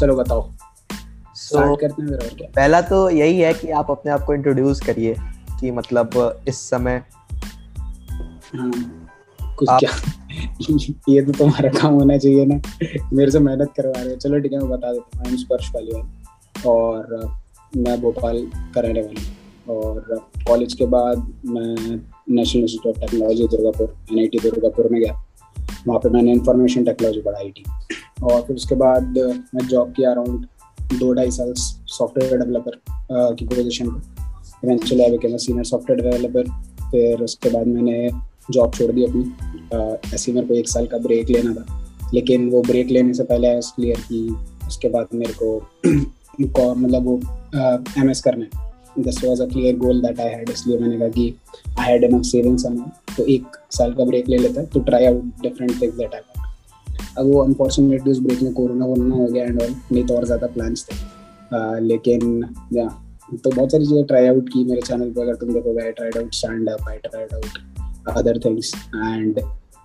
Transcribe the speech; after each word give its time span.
चलो 0.00 0.16
बताओ। 0.16 0.50
So, 1.48 1.78
करते 1.80 2.02
हैं 2.02 2.10
और 2.10 2.34
क्या। 2.38 2.48
पहला 2.56 2.80
तो 2.80 3.10
यही 3.10 3.38
है 3.40 3.54
कि 3.54 3.70
आप 3.70 3.90
अपने 3.90 4.12
आप 4.12 4.22
को 4.22 4.34
इंट्रोड्यूस 4.34 4.80
करिए 4.80 5.16
कि 5.60 5.70
मतलब 5.70 6.40
इस 6.48 6.70
समय 6.70 7.02
हाँ, 8.56 8.72
कुछ 9.58 9.68
आप... 9.68 9.80
क्या? 9.80 9.90
ये 11.08 11.22
तो 11.22 11.32
तुम्हारा 11.32 11.68
काम 11.68 11.94
होना 11.94 12.18
चाहिए 12.18 12.46
ना। 12.46 12.60
मेरे 13.12 13.30
से 13.30 13.38
मेहनत 13.38 13.72
करवा 13.76 14.00
रहे 14.00 14.10
हो। 14.10 14.16
चलो 14.16 14.40
ठीक 14.40 14.52
है 14.52 14.58
मैं 14.58 14.70
बता 14.70 14.92
देता 14.92 15.28
हूँ। 15.28 15.36
स्पर्श 15.36 15.68
पालीवाल 15.68 16.06
और 16.66 17.32
मैं 17.76 18.00
भोपाल 18.00 18.50
का 18.74 18.80
रहने 18.80 19.00
वाला 19.00 19.20
हूँ। 19.20 19.38
और 19.76 20.00
कॉलेज 20.48 20.74
के 20.74 20.86
बाद 20.86 21.32
मैं 21.46 22.00
National 22.30 22.62
Institute 22.62 22.96
of 22.96 23.00
Technology 23.00 23.48
Durgapur 23.48 23.96
NIT 24.12 24.38
Durgapur 24.38 24.88
में 24.92 25.00
गया। 25.00 25.24
वहाँ 25.86 26.00
पे 26.00 26.08
मैंने 26.08 26.32
इंफॉर्मेशन 26.32 26.84
टेक्नोलॉजी 26.84 27.20
पढ़ाई 27.20 27.44
आई 27.44 27.64
और 28.22 28.42
फिर 28.42 28.56
उसके 28.56 28.74
बाद 28.74 29.18
मैं 29.54 29.66
जॉब 29.66 29.92
किया 29.92 30.10
अराउंड 30.10 30.46
दो 30.98 31.12
ढाई 31.12 31.30
साल 31.30 31.52
सॉफ्टवेयर 31.56 32.38
डेवलपर 32.38 32.80
की 33.34 33.46
पोजिशन 33.46 33.90
पर 33.90 34.66
eventually 34.66 35.04
I 35.04 35.10
became 35.10 35.36
senior 35.36 35.64
software 35.64 36.10
developer 36.10 36.42
फिर 36.90 37.22
उसके 37.22 37.50
बाद 37.50 37.66
मैंने 37.66 38.10
जॉब 38.50 38.74
छोड़ 38.74 38.92
दी 38.92 39.04
अपनी। 39.04 40.14
ऐसे 40.14 40.32
मेरे 40.32 40.46
को 40.46 40.54
एक 40.54 40.68
साल 40.68 40.86
का 40.86 40.98
ब्रेक 40.98 41.28
लेना 41.28 41.54
था। 41.54 41.84
लेकिन 42.14 42.50
वो 42.50 42.62
ब्रेक 42.62 42.88
लेने 42.88 43.14
से 43.14 43.22
पहले 43.22 43.48
आई 43.48 43.60
क्लियर 43.76 44.00
की 44.00 44.28
उसके 44.66 44.88
बाद 44.88 45.06
मेरे 45.14 45.32
को 45.42 45.56
मतलब 46.74 47.04
वो 47.04 47.20
एम 47.98 48.10
एस 48.10 48.20
करना 48.20 48.44
है। 48.44 48.68
This 48.98 49.24
was 49.24 49.42
a 49.42 49.46
clear 49.46 49.76
goal 49.76 50.00
that 50.00 50.20
I 50.20 50.28
had 50.28 50.50
इसलिए 50.50 50.78
मैंने 50.78 50.98
कहा 50.98 51.08
कि 51.08 51.34
I 51.80 51.92
had 51.92 52.04
enough 52.04 52.24
savings 52.24 52.64
and 52.66 52.80
तो 53.16 53.24
एक 53.24 53.56
साल 53.70 53.94
का 53.94 54.04
ब्रेक 54.04 54.28
ले 54.28 54.38
लेता 54.38 54.60
है 54.60 54.66
to 54.66 54.80
try 54.80 55.06
out 55.06 55.22
different 55.42 55.82
things 55.82 55.96
that 55.96 56.14
I 56.14 56.20
अब 57.18 57.32
वो 57.32 57.42
अनफॉर्चुनेटली 57.42 58.12
उस 58.12 58.20
ब्रेक 58.20 58.42
में 58.42 58.52
कोरोना 58.52 58.86
वोरोना 58.86 59.14
हो 59.14 59.26
गया 59.26 59.44
एंड 59.44 59.62
ऑल 59.62 59.74
नहीं 59.92 60.04
तो 60.04 60.16
और 60.16 60.24
ज़्यादा 60.24 60.46
प्लान्स 60.46 60.86
थे। 60.86 60.94
uh, 60.94 61.80
लेकिन 61.82 62.44
या 62.72 62.88
तो 63.34 63.50
बहुत 63.50 63.72
सारी 63.72 63.86
चीज़ें 63.86 64.04
ट्राई 64.04 64.26
आउट 64.26 64.48
की 64.48 64.64
मेरे 64.64 64.80
चैनल 64.80 65.10
पे 65.10 65.22
अगर 65.22 65.34
तुम 65.36 65.52
देखोगे 65.52 65.82
I 65.82 65.92
tried 65.92 66.16
out 66.18 66.34
stand 66.34 66.68
up 66.70 66.88
I 66.88 66.96
tried 66.98 67.34
out 67.34 68.16
other 68.16 68.38
things 68.44 68.72
and 68.94 69.38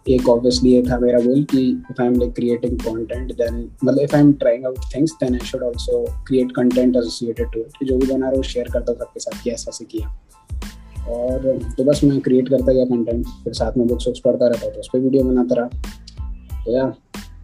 एक 0.05 0.29
ऑब्वियसली 0.29 0.71
ये 0.71 0.81
था 0.83 0.97
मेरा 0.99 1.19
गोल 1.19 1.43
कि 1.43 1.61
if 1.91 2.01
I 2.01 2.07
am 2.07 2.19
like 2.19 2.33
creating 2.33 2.77
content 2.79 3.31
then 3.33 3.55
मतलब 3.83 3.99
if 3.99 4.15
I 4.15 4.21
am 4.21 4.31
trying 4.33 4.65
out 4.65 4.79
things 4.95 5.11
then 5.13 5.33
I 5.33 5.45
should 5.47 5.63
also 5.63 6.03
create 6.27 6.51
content 6.51 6.95
associated 6.95 7.51
to 7.53 7.59
it 7.59 7.87
जो 7.87 7.97
भी 7.97 8.07
बना 8.07 8.25
रहा 8.25 8.35
हूँ 8.35 8.43
शेयर 8.43 8.69
करता 8.73 8.91
हूँ 8.91 8.99
सबके 8.99 9.19
साथ 9.19 9.43
कि 9.43 9.51
ऐसा 9.51 9.69
ऐसे 9.69 9.85
किया। 9.85 10.07
और 11.09 11.59
तो 11.77 11.83
बस 11.83 12.01
मैं 12.03 12.19
क्रिएट 12.21 12.49
करता 12.49 12.73
गया 12.73 12.85
कंटेंट 12.85 13.25
फिर 13.43 13.53
साथ 13.53 13.77
में 13.77 13.87
बुक्स 13.87 14.07
वुक्स 14.07 14.19
पढ़ता 14.19 14.47
रहता 14.47 14.69
तो 14.69 14.79
उस 14.79 14.89
पर 14.93 14.99
वीडियो 14.99 15.23
बनाता 15.23 15.55
रहा। 15.55 15.67
तो 16.65 16.75
या 16.77 16.85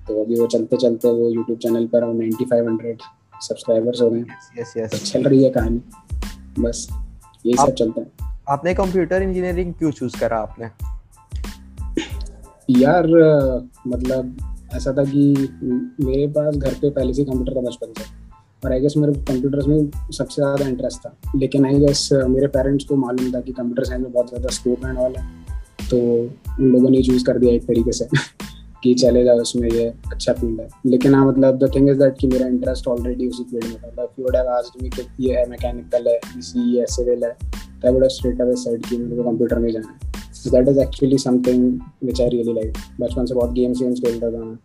तो 0.10 0.22
अभी 0.22 0.40
वो 0.40 0.46
चलते 0.48 0.78
चलते 0.78 1.12
वो 1.14 1.30
यूट्यूब 1.30 1.58
चैनल 1.60 1.86
पर 1.88 2.06
नाइन्टी 2.14 2.46
फाइव 2.46 2.68
हंड्रेड 2.68 3.02
सब्सक्राइबर्स 3.42 4.02
हो 4.02 4.10
गए 4.10 4.24
यस 4.60 4.74
यस 4.78 4.92
तो 4.92 4.98
चल 5.00 5.24
रही 5.24 5.44
है 5.44 5.50
कहानी। 5.50 5.82
बस 6.60 6.88
यही 7.46 7.58
सब 7.58 7.74
चलता 7.74 8.02
है। 8.02 8.32
आपने 8.50 8.74
कंप्यूटर 8.76 9.24
इंजीनियरिंग 9.24 9.74
क्यों 9.74 9.92
चूज़ 9.92 10.20
करा 10.20 10.38
आपने? 10.38 10.70
यार 12.70 13.08
मतलब 13.88 14.38
ऐसा 14.76 14.94
था 14.94 15.04
कि 15.04 15.22
मेरे 16.02 16.28
पास 16.30 16.56
घर 16.56 16.74
पे 16.74 16.90
पहले 16.90 17.14
से 17.14 17.24
कंप्यूटर 17.26 17.56
था 17.56 17.62
बचपन 17.62 17.94
से 17.98 18.04
और 18.64 18.72
आई 18.72 18.80
गेस 18.80 18.94
मेरे 18.98 19.14
कंप्यूटर्स 19.24 19.68
में 19.68 19.90
सबसे 20.12 20.42
ज़्यादा 20.42 20.68
इंटरेस्ट 20.68 21.06
था। 21.06 21.16
लेकिन 21.36 21.66
आई 21.66 21.80
गेस 21.80 22.10
मेरे 22.14 22.48
पेरेंट्स 22.50 22.86
को 22.86 22.96
मालूम 22.98 23.32
था 23.34 23.42
कि 23.42 23.52
कंप्यूटर 23.52 23.84
साइंस 23.84 24.04
में 24.04 24.12
बहुत 24.12 24.30
ज़्यादा 24.30 24.50
स्कोप 24.56 24.86
एंड 24.86 24.98
ऑल 24.98 25.16
है। 25.16 25.28
तो 25.90 25.98
उन 25.98 26.72
लोगों 26.72 26.90
ने 26.90 27.02
चूज़ 27.04 27.26
कर 27.26 27.38
दिया 27.38 27.54
एक 27.54 27.68
तरीके 27.68 27.92
से। 27.92 28.08
कि 28.84 28.94
चले 28.94 29.24
जाओ 29.24 29.40
उसमें 29.40 29.70
ये 29.70 29.86
अच्छा 30.12 30.34
फ़ील्ड 30.34 30.60
है। 30.62 30.68
लेकिन 30.86 31.16
हाँ 31.16 31.26
मतलब 31.28 31.58
द 31.60 31.72
थिंग 31.76 31.90
इज़ 31.90 32.00
दैट 32.00 32.18
कि 32.20 32.28
मेरा 32.28 32.48
इंटरेस्ट 32.48 32.88
ऑलरेडी 32.88 33.28
उसी 33.28 33.44
फ़ील्ड 33.44 33.66
में 33.66 33.92
था। 33.98 34.04
If 34.04 34.20
you 34.20 34.26
would 34.26 34.36
have 34.36 34.50
asked 34.50 34.84
me 34.84 34.90
कि 34.90 35.08
ये 35.20 35.36
है 35.36 35.50
मैकेनिकल 35.50 36.08
है 36.08 36.20
ईसी 36.38 36.78
है 36.78 36.86
सिविल 36.86 37.24
है 37.24 37.32
तो 37.32 37.88
I 37.88 37.94
would 37.94 38.04
have 38.04 38.10
straight 38.10 38.42
away 38.42 38.56
said 38.56 38.86
कि 38.86 38.98
मेरे 38.98 39.16
को 39.16 39.30
कंप्यूटर 39.30 39.60
में 39.60 39.72
जाना 39.72 39.88
है। 39.88 40.08
That 40.52 40.70
is 40.72 40.78
actually 40.82 41.18
something 41.22 41.64
which 42.06 42.20
I 42.24 42.28
really 42.34 42.54
like. 42.58 42.78
बचपन 43.02 43.26
से 43.26 43.36
बहुत 43.36 43.52
गेम्स 43.54 43.82
वेम्स 43.82 44.00
खेलता 44.00 44.32
था 44.32 44.58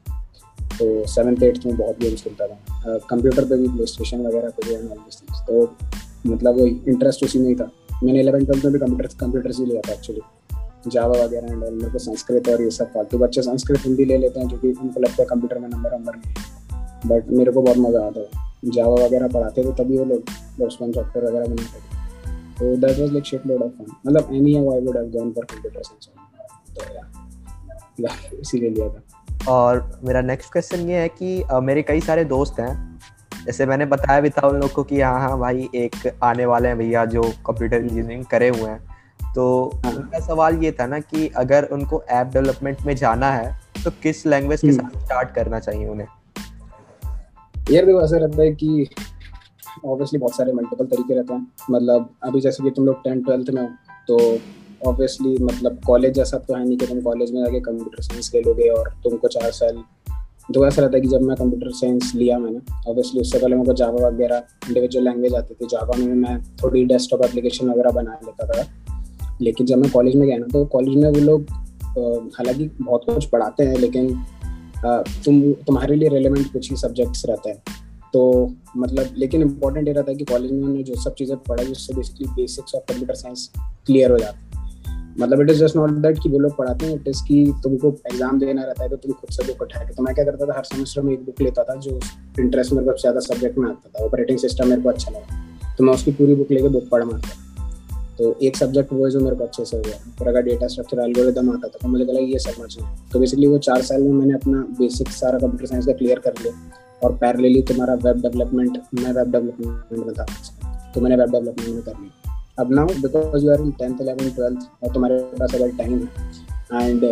तो 0.79 1.07
सेवन्थ 1.07 1.43
एट्थ 1.43 1.67
में 1.67 1.77
बहुत 1.77 1.99
गेम्स 2.01 2.23
खेलता 2.23 2.47
था 2.47 2.99
कंप्यूटर 3.11 3.45
पे 3.45 3.57
भी 3.57 3.69
प्ले 3.69 3.87
स्टेशन 3.87 4.27
वगैरह 4.27 4.49
पे 4.49 4.69
भी 4.69 4.75
एंड 4.75 4.89
तो 5.49 5.77
मतलब 6.27 6.59
इंटरेस्ट 6.59 7.25
उसी 7.25 7.39
में 7.39 7.49
ही 7.49 7.55
था। 7.55 7.71
मैंने 8.05 8.21
इलेवन 8.21 8.45
ट्वेल्थ 8.45 8.65
में 8.65 8.73
भी 8.73 8.79
कंप्यूटर 8.79 9.09
कंप्यूटर 9.21 9.53
से 9.53 9.65
लिया 9.65 9.81
था 9.81 9.93
एक्चुअली 9.93 10.21
जावा 10.91 11.23
वगैरह 11.25 11.53
एंड 11.53 11.63
मेरे 11.63 11.91
को 11.91 11.99
संस्कृत 11.99 12.49
और 12.49 12.63
ये 12.63 12.71
सब 12.71 12.93
फालतू 12.93 13.19
बच्चे 13.19 13.43
संस्कृत 13.43 13.87
हिंदी 13.87 14.05
ले 14.05 14.19
लेते 14.19 14.41
हैं 14.41 14.49
क्योंकि 14.49 14.73
उनको 14.83 15.01
लगता 15.01 15.23
है 15.23 15.29
कंप्यूटर 15.29 15.59
में 15.59 15.69
नंबर 15.69 15.95
वंबर 15.95 16.17
नहीं 16.17 17.11
बट 17.11 17.31
मेरे 17.31 17.53
को 17.53 17.63
बहुत 17.63 17.79
मज़ा 17.79 18.07
आता 18.07 18.21
है 18.21 18.71
जावा 18.71 19.05
वगैरह 19.05 19.29
पढ़ाते 19.29 19.65
थे 19.65 19.73
तभी 19.83 19.99
वो 19.99 20.05
लोग 20.05 20.31
बचपन 20.61 20.93
सॉफ्टवेयर 20.93 21.29
वगैरह 21.29 21.47
बनाते 21.47 21.79
थे 21.79 22.03
So 22.57 22.77
that 22.77 22.99
was 22.99 23.13
like 23.13 23.25
shitload 23.25 23.63
of 23.63 23.71
fun. 23.77 23.87
मतलब 24.07 24.29
anyhow 24.31 24.61
I 24.73 24.79
would 24.79 24.97
have 24.97 25.11
gone 25.13 25.33
for 25.35 25.45
computer 25.45 25.83
science. 25.83 26.09
तो 26.77 28.03
yeah, 28.03 28.41
इसीलिए 28.41 28.71
लिया 28.71 28.89
था. 28.89 29.03
और 29.49 30.01
मेरा 30.05 30.21
नेक्स्ट 30.21 30.53
क्वेश्चन 30.53 30.89
ये 30.91 30.97
है 30.97 31.09
कि 31.09 31.45
मेरे 31.63 31.83
कई 31.83 32.01
सारे 32.01 32.25
दोस्त 32.25 32.61
हैं 32.61 32.73
जैसे 33.47 33.67
मैंने 33.67 33.87
बताया 33.87 34.21
भी 34.21 34.31
था 34.31 34.47
उन 34.49 34.61
लोग 34.61 34.73
को 34.73 34.83
कि 34.83 35.01
हाँ 35.01 35.19
हाँ 35.21 35.39
भाई 35.39 35.69
एक 35.75 35.97
आने 36.23 36.47
वाले 36.47 36.69
हैं 36.69 36.79
भैया 36.79 37.05
जो 37.07 37.23
कंप्यूटर 37.47 37.77
इंजीनियरिंग 37.77 38.25
करे 38.25 38.49
हुए 38.49 38.71
हैं 38.71 38.94
तो 39.35 39.45
हाँ. 39.85 39.93
उनका 39.93 40.19
सवाल 40.21 40.63
ये 40.65 40.73
था 40.73 40.87
ना 40.87 40.99
कि 41.01 41.29
अगर 41.37 41.65
उनको 41.73 42.03
ऐप 42.11 42.27
डेवलपमेंट 42.27 42.83
में 42.87 42.95
जाना 42.97 43.31
है 43.31 43.53
तो 43.85 43.91
किस 44.03 44.27
लैंग्वेज 44.27 44.61
के 44.61 44.73
साथ 44.73 44.99
स्टार्ट 45.01 45.35
करना 45.35 45.61
चाहिए 45.61 45.87
उन्हें? 45.89 46.07
यार 47.71 47.87
देखो 47.87 48.03
ऐसा 48.03 48.17
रहता 48.17 48.43
है 48.43 48.53
कि 48.53 48.89
ऑब्वियसली 49.85 50.19
बहुत 50.19 50.37
सारे 50.37 50.53
मल्टीपल 50.53 50.87
तरीके 50.87 51.15
रहते 51.15 51.35
हैं। 51.35 51.47
मतलब 51.71 52.09
अभी 52.23 52.41
जैसे 52.41 52.63
कि 52.63 52.71
तुम 52.71 52.87
लोग 52.87 53.03
टेंथ 53.05 53.25
ट्वेल्थ 53.25 53.51
में 53.51 53.63
हो 53.63 53.69
तो 54.09 54.89
ऑब्वियसली 54.89 55.37
मतलब 55.43 55.79
कॉलेज 55.87 56.15
जैसा 56.15 56.39
तो 56.39 56.55
है 56.55 56.65
नहीं 56.65 56.77
कि 56.79 56.87
तुम 56.87 57.01
कॉलेज 57.01 57.33
में 57.33 57.43
जाके 57.45 57.61
कंप्यूटर 57.61 58.03
साइंस 58.03 58.31
ले 58.35 58.41
लोगे 58.41 58.69
और 58.69 58.93
तुमको 59.05 59.29
चार 59.29 59.51
साल 59.51 59.83
तो 60.55 60.67
ऐसा 60.67 60.83
रहता 60.83 60.97
है 60.97 61.01
कि 61.01 61.09
जब 61.09 61.23
मैं 61.23 61.37
कंप्यूटर 61.37 61.71
साइंस 61.73 62.13
लिया 62.15 62.39
मैंने 62.39 62.59
ऑब्वियसली 62.91 63.21
उससे 63.21 63.39
पहले 63.39 63.57
मेरे 63.57 63.67
को 63.67 63.75
जावा 63.75 64.07
वगैरह 64.09 64.43
इंडिविजुअल 64.69 65.05
लैंग्वेज 65.05 65.35
आती 65.35 65.55
थी। 65.55 65.67
जावा 65.67 65.97
में 65.97 66.15
मैं 66.15 66.43
थोड़ी 66.57 66.85
डेस्कटॉप 66.85 67.25
एप्लीकेशन 67.25 67.71
वगैरह 67.71 67.91
बना 67.91 68.19
लेता 68.25 68.47
था। 68.47 68.63
लेकिन 69.45 69.67
जब 69.67 69.79
मैं 69.79 69.91
कॉलेज 69.91 70.17
में 70.17 70.27
गया 70.27 70.37
ना 70.39 70.47
तो 70.49 70.65
कॉलेज 70.67 70.97
में 70.97 71.09
वो 71.11 71.21
लोग 71.21 71.47
हालाँकि 72.37 72.71
बहुत 72.81 73.05
कुछ 73.05 73.25
पढ़ाते 73.27 73.65
हैं, 73.65 73.77
लेकिन 73.77 74.09
तुम, 75.25 75.41
तुम्हारे 75.67 75.97
लिए 75.97 76.09
रेलिवेंट 76.09 76.53
कुछ 76.53 76.71
ही 76.71 76.77
सब्जेक्ट्स 76.77 77.25
रहते 77.27 77.51
हैं। 77.51 77.63
तो 78.13 78.23
मतलब 78.77 79.15
लेकिन 79.19 79.43
इम्पोर्टेंट 79.43 79.87
ये 79.89 79.93
रहता 79.95 80.11
है 80.11 80.17
कि 80.17 80.25
कॉलेज 80.25 80.51
में 80.53 80.59
उन्होंने 80.59 80.83
जो 80.83 80.95
सब 80.95 81.15
चीज़ें 81.15 81.37
पढ़ाई, 81.39 81.67
उससे 81.67 81.95
basically 81.95 82.27
basics 82.35 82.75
of 82.75 82.83
computer 82.89 83.15
science 83.15 83.51
clear 83.87 84.11
हो 84.11 84.19
जाता 84.19 84.39
है। 84.39 84.43
मतलब 85.19 85.41
it 85.41 85.51
is 85.51 85.59
just 85.59 85.77
not 85.77 85.91
that 86.03 86.19
कि 86.23 86.29
वो 86.29 86.39
लोग 86.39 86.57
पढ़ाते 86.57 86.87
हैं 86.87 86.95
इट 86.95 87.09
इज़ 87.09 87.23
कि 87.29 87.55
तुमको 87.63 87.95
एग्ज़ाम 88.07 88.39
देना 88.39 88.63
रहता 88.63 88.83
है 88.83 88.89
तो 88.89 88.97
तुम 88.97 89.13
खुद 89.13 89.31
से 89.31 89.47
बुक 89.47 89.63
उठा 89.63 89.85
तो 89.87 90.03
मैं 90.03 90.15
क्या 90.15 90.25
करता 90.25 90.47
था, 90.47 90.57
हर 90.57 90.65
सेमेस्टर 90.65 91.03
में 91.03 91.13
एक 91.13 91.25
बुक 91.25 91.41
लेता 91.43 91.63
था, 91.63 91.75
जो 91.77 91.99
इंटरेस्ट 92.41 92.73
मेरे 92.73 92.87
को 92.87 92.99
ज़्यादा 93.01 93.21
सब्जेक्ट 93.23 93.59
में 93.59 93.69
आता 93.69 93.91
था 93.91 94.05
ऑपरेटिंग 94.05 94.39
सिस्टम 94.39 94.69
मेरे 94.69 94.83
को 94.83 94.89
अच्छा 94.89 95.11
लगा। 95.11 95.75
तो 95.79 95.85
मैं 95.85 95.95
उसकी 95.95 96.13
पूरी 96.13 96.35
बुक 96.35 96.51
लेके 96.51 96.69
बुक 96.69 96.89
पढ़ 96.91 97.05
मारता 97.05 97.43
तो 98.19 98.35
एक 98.43 98.57
सब्जेक्ट 98.57 98.93
वो 98.93 99.05
है 99.05 99.11
जो 99.11 99.21
मेरे 99.21 99.37
को 99.37 99.45
अच्छे 99.45 99.65
से 99.65 99.77
हो 99.77 99.83
गया। 99.83 99.97
फिर 100.19 100.29
अगर 100.29 100.43
डेटा 100.43 100.67
स्ट्रक्चर 100.67 101.01
एल्गोरिदम 101.01 101.51
आता 101.51 101.69
था 101.69 101.79
तो 101.83 101.89
मुझे 101.89 102.05
लगा 102.05 102.21
ये 102.21 102.39
समझना 102.41 102.97
तो 103.13 103.21
बेसिकली 103.21 103.47
वो 103.47 103.59
चार 103.61 103.83
साल 103.83 104.03
में 104.03 104.13
मैंने 104.13 104.35
अपना 104.35 104.59
बेसिक 104.79 105.09
सारा 105.13 105.39
कंप्यूटर 105.39 105.67
साइंस 105.67 105.87
का 105.87 105.93
क्लियर 105.93 106.19
कर 106.19 106.35
लिया। 106.43 106.53
और 107.03 107.17
पैरेलली 107.17 107.63
तुम्हारा 107.63 107.95
वेब 108.05 108.21
डेवलपमेंट 108.23 108.79
मैं 108.95 109.13
वेब 109.13 109.33
डेवलपमेंट 109.33 109.99
में 109.99 110.15
था। 110.15 110.27
तो 110.95 111.01
मैंने 111.01 111.17
वेब 111.17 111.31
डेवलपमेंट 111.31 111.69
में 111.69 111.83
कर 111.83 112.01
लिया। 112.01 112.41
अब 112.59 112.73
now 112.73 112.87
because 113.03 113.45
you 113.45 113.53
are 113.53 113.61
in 113.61 113.71
tenth 113.73 114.01
eleven 114.01 114.31
twelfth 114.31 114.69
और 114.83 114.93
तुम्हारे 114.95 115.19
पास 115.39 115.55
अगर 115.55 115.77
टाइम 115.77 115.93
है 115.93 116.83
एंड 116.83 117.05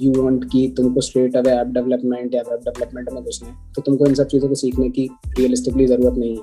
यू 0.00 0.12
वॉन्ट 0.12 0.44
कि 0.44 0.66
तुमको 0.76 1.00
स्ट्रेट 1.00 1.36
अवे 1.36 1.50
ऐप 1.50 1.66
डेवलपमेंट 1.74 2.34
या 2.34 2.42
वेब 2.50 2.60
डेवलपमेंट 2.64 3.12
में 3.12 3.22
घुसना 3.24 3.48
है 3.48 3.72
तो 3.76 3.82
तुमको 3.82 4.06
इन 4.06 4.14
सब 4.14 4.26
चीज़ों 4.26 4.48
को 4.48 4.54
सीखने 4.54 4.88
की 4.90 5.08
रियलिस्टिकली 5.38 5.86
ज़रूरत 5.86 6.18
नहीं 6.18 6.36
है। 6.36 6.42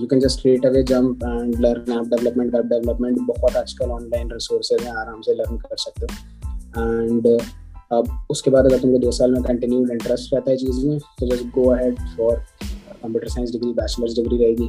You 0.00 0.06
can 0.06 0.20
just 0.20 0.38
straight 0.38 0.66
away 0.66 0.82
jump 0.88 1.24
and 1.24 1.54
learn 1.60 1.92
app 1.92 2.08
development 2.14 2.54
web 2.54 2.68
development 2.68 3.18
बहुत 3.28 3.56
आजकल 3.56 3.90
ऑनलाइन 3.90 4.30
रिसोर्सेज 4.32 4.82
हैं, 4.82 4.94
आराम 4.94 5.20
से 5.20 5.34
लर्न 5.34 5.56
कर 5.58 5.76
सकते 5.76 6.06
हो। 6.06 6.82
एंड 6.82 7.26
अब 7.92 8.26
उसके 8.30 8.50
बाद 8.50 8.66
अगर 8.66 8.78
तुमको 8.78 8.98
दो 8.98 9.10
साल 9.10 9.32
में 9.32 9.42
कंटिन्यूड 9.42 9.90
इंटरेस्ट 9.90 10.34
रहता 10.34 10.50
है 10.50 10.56
चीज़ 10.56 10.86
में 10.86 10.98
तो 10.98 11.26
just 11.26 11.44
go 11.54 11.70
ahead 11.74 12.00
for 12.16 12.36
computer 13.02 13.28
science 13.28 13.52
degree 13.52 13.72
bachelors 13.72 14.14
degree 14.16 14.38
रहेगी। 14.38 14.68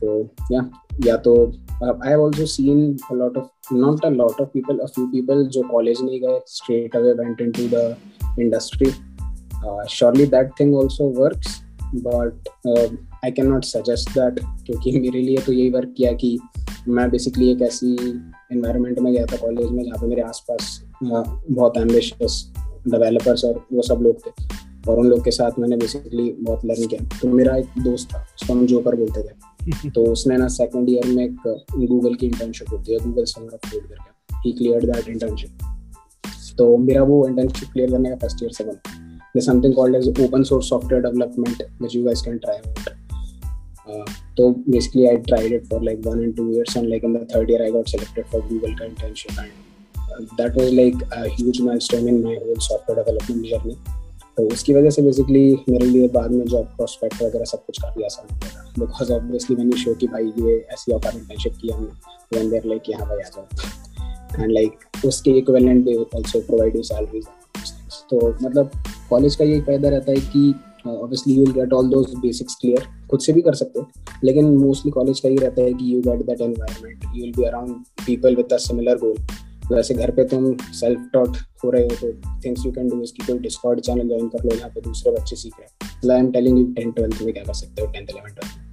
तो 0.00 0.28
या 0.52 0.60
या 1.06 1.16
तो 1.16 1.34
I 1.82 2.08
have 2.08 2.24
also 2.24 2.46
seen 2.46 2.96
a 3.10 3.14
lot 3.14 3.36
of 3.36 3.74
not 3.74 4.04
a 4.04 4.08
lot 4.10 4.40
of 4.40 4.48
people 4.48 4.78
a 4.78 4.86
few 4.86 5.06
people 5.06 5.44
जो 5.46 5.62
कॉलेज 5.70 6.02
नहीं 6.02 6.20
गए 6.20 6.40
straight 6.46 6.96
away 6.96 7.12
went 7.14 7.40
into 7.40 7.68
the 7.72 7.96
industry 8.40 8.90
surely 9.90 10.26
that 10.26 10.50
thing 10.60 10.76
also 10.76 11.08
works 11.20 11.60
but 11.94 12.48
I 13.24 13.30
can 13.30 13.46
not 13.46 13.64
suggest 13.64 14.10
that 14.10 14.40
क्योंकि 14.66 15.00
मेरे 15.00 15.20
लिए 15.20 15.36
तो 15.36 15.52
यही 15.52 15.70
work 15.70 15.94
किया 15.96 16.12
कि 16.12 16.38
मैं 16.88 17.10
बेसिकली 17.10 17.50
एक 17.50 17.62
ऐसी 17.62 17.92
इन्वायरमेंट 18.52 18.98
में 18.98 19.12
गया 19.12 19.26
था 19.26 19.36
कॉलेज 19.36 19.70
में 19.70 19.84
जहाँ 19.84 19.98
पे 19.98 20.06
मेरे 20.06 20.22
आसपास 20.22 20.84
बहुत 21.50 21.76
एम्बिशियस 21.76 22.52
डेवलपर्स 22.88 23.44
और 23.44 23.66
वो 23.72 23.82
सब 23.82 23.94
लोग 23.94 24.26
थे। 24.26 24.30
और 24.90 24.98
उन 24.98 25.06
लोग 25.06 25.24
के 25.24 25.30
साथ 25.30 25.50
मैंने 25.58 25.76
बेसिकली 25.76 26.32
बहुत 26.40 26.64
लर्न 26.64 26.86
किया। 26.86 27.18
तो 27.22 27.28
मेरा 27.28 27.56
एक 27.56 27.66
दोस्त 27.78 28.08
था 28.14 28.18
उसको 28.18 28.52
हम 28.52 28.66
जोकर 28.66 28.96
बोलते 28.96 29.22
थे। 29.22 29.90
तो 29.94 30.04
उसने 30.04 30.36
ना 30.36 30.48
सेकंड 30.48 30.90
ईयर 30.90 31.06
में 31.06 31.24
एक 31.24 31.36
गूगल 31.88 32.14
की 32.14 32.26
इंटर्नशिप 32.26 32.72
होती 32.72 32.92
है 32.92 32.98
गूगल 32.98 33.24
समर 33.24 33.54
ऑफ़ 33.54 33.70
फ़ूड 33.70 33.82
करके। 33.82 34.34
ही 34.34 34.52
क्लियर 34.52 34.84
दैट 34.84 35.08
इंटर्नशिप 35.08 35.58
तो 36.58 36.76
मेरा 36.76 37.02
वो 37.02 37.28
इंटर्नशिप 37.28 37.68
क्लियर 37.72 37.90
करने 37.90 38.10
का 38.10 38.16
फ़र्स्ट 38.16 38.42
ईयर 38.42 38.52
से 38.52 38.64
बना। 38.64 39.04
There's 39.34 39.46
something 39.46 39.74
called 39.74 39.94
as 39.94 40.08
open 40.26 40.44
source 40.44 40.68
software 40.68 41.02
development 41.02 41.62
which 41.78 41.94
you 41.94 42.04
guys 42.06 42.22
can 42.22 42.40
try 42.40 42.56
out 42.56 43.07
तो 44.36 44.50
basically 44.68 45.06
I 45.06 45.16
tried 45.16 45.52
it 45.52 45.64
for 45.66 45.82
like 45.82 46.06
one 46.06 46.22
and 46.22 46.36
two 46.36 46.52
years 46.52 46.76
and 46.76 46.88
like 46.88 47.04
in 47.04 47.14
the 47.14 47.26
third 47.36 47.50
year 47.50 47.62
I 47.62 47.70
got 47.70 47.88
selected 47.88 48.24
for 48.24 48.40
Google 48.40 48.74
का 48.74 48.84
internship 48.84 49.38
and 49.38 50.26
that 50.40 50.56
was 50.56 50.72
like 50.74 50.94
huge 51.40 51.60
milestone 51.78 52.08
in 52.08 52.24
my 52.24 52.34
whole 52.34 52.54
software 52.58 53.04
development 53.04 53.46
journey 53.50 53.76
तो 54.36 54.46
उसकी 54.46 54.74
वजह 54.74 54.90
से 54.90 55.02
basically 55.02 55.56
मेरे 55.68 55.86
लिए 55.86 56.08
बाद 56.08 56.30
में 56.30 56.44
job 56.46 56.64
prospect 56.64 57.22
वगैरह 57.22 57.44
सब 57.44 57.64
कुछ 57.66 57.82
काफ़ी 57.82 58.02
आसान 58.02 58.34
हो 58.34 58.40
गया 58.40 58.74
बिकॉज़ 58.78 59.12
ऑब्वियसली 59.12 59.56
मैंने 59.56 59.76
शो 59.76 59.94
की 59.94 60.06
भाई, 60.06 60.24
ये 60.24 60.66
ऐसी 60.72 60.92
और 60.92 61.00
इंटर्नशिप 61.14 61.52
की 61.62 61.68
हमने 61.68 62.40
वन 62.40 62.50
देर 62.50 62.64
लाइक 62.64 62.82
यहाँ 62.90 63.08
भाई 63.08 63.18
आ 63.18 63.28
जाओ। 63.36 64.42
एंड 64.42 64.52
लाइक 64.52 64.72
उसके 65.04 65.30
equivalent 65.30 65.84
they 65.84 65.94
also 65.94 66.40
provide 66.40 66.76
you 66.76 66.82
salaries 66.82 67.24
तो 68.10 68.36
मतलब 68.42 68.70
कॉलेज 69.10 69.36
का 69.36 69.44
ये 69.44 69.60
फ़ायदा 69.60 69.88
रहता 69.88 70.12
है 70.12 70.20
कि 70.20 70.54
obviously 70.86 71.34
you 71.34 71.44
get 71.52 71.72
all 71.72 71.88
those 71.90 72.14
basics 72.16 72.54
clear 72.60 72.86
खुद 73.10 73.20
से 73.20 73.32
भी 73.32 73.42
कर 73.42 73.54
सकते 73.54 73.80
हो, 73.80 73.86
लेकिन 74.24 74.56
मोस्टली 74.56 74.90
कॉलेज 74.92 75.20
का 75.20 75.28
ही 75.28 75.36
रहता 75.36 75.62
है 75.62 75.72
कि 75.72 75.94
you 75.94 76.00
get 76.02 76.24
that 76.26 76.40
environment 76.40 77.04
you 77.04 77.22
will 77.22 77.32
be 77.36 77.44
around 77.44 77.74
people 78.06 78.36
with 78.36 78.52
a 78.52 78.56
similar 78.66 78.98
goal 78.98 79.16
वैसे 79.72 79.94
घर 79.94 80.10
पे 80.10 80.24
तुम 80.24 80.54
सेल्फ 80.74 81.08
टॉट 81.12 81.36
हो 81.64 81.70
रहे 81.70 81.82
हो 81.82 81.96
तो 81.96 82.12
थिंग्स 82.44 82.64
यू 82.66 82.72
कैन 82.72 82.88
डू 82.88 83.00
इसकी 83.02 83.26
कोई 83.26 83.38
डिस्कॉर्ड 83.38 83.80
चैनल 83.80 84.08
ज्वाइन 84.08 84.28
कर 84.28 84.44
लो 84.44 84.54
यहाँ 84.54 84.70
पे 84.70 84.80
दूसरे 84.80 85.12
बच्चे 85.12 85.36
सीख 85.36 85.58
रहे 85.58 85.66
हैं। 85.66 85.90
मतलब 85.98 86.12
I 86.12 86.20
am 86.20 86.30
telling 86.32 86.58
you 86.58 86.64
tenth 86.74 86.92
twelfth 86.92 87.22
में 87.22 87.32
क्या 87.32 87.42
कर 87.44 87.54
सकते 87.54 87.82
हो? 87.82 87.88
टेंथ 87.92 88.06
इलेवन 88.06 88.34
ट्वेल्थ 88.34 88.66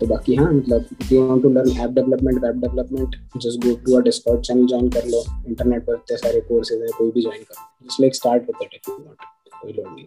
तो 0.00 0.06
बाकी 0.06 0.34
हाँ 0.34 0.50
मतलब 0.52 0.86
if 0.92 1.12
you 1.14 1.22
want 1.26 1.42
to 1.42 1.48
learn 1.50 1.70
app 1.80 1.90
development 1.90 2.44
web 2.44 2.60
development 2.60 3.16
just 3.42 3.66
go 3.66 3.74
to 3.86 3.96
a 3.96 4.00
Discord 4.04 4.40
channel 4.40 4.66
join 4.66 4.88
कर 4.90 5.06
लो। 5.06 5.24
इंटरनेट 5.48 5.84
पर 5.86 5.94
इतने 5.94 6.16
सारे 6.16 6.40
कोर्सेज 6.48 6.82
है, 6.82 6.88
कोई 6.98 7.10
भी 7.10 7.22
ज्वाइन 7.22 7.42
कर 7.42 7.54
लो। 7.54 7.88
Just 7.88 8.00
like 8.00 8.14
start 8.14 8.42
with 8.42 8.62
it 8.62 8.74
if 8.74 8.90
you 8.90 8.96
want 8.96 9.18
कोई 9.62 9.72
लोड 9.72 9.94
नहीं। 9.94 10.06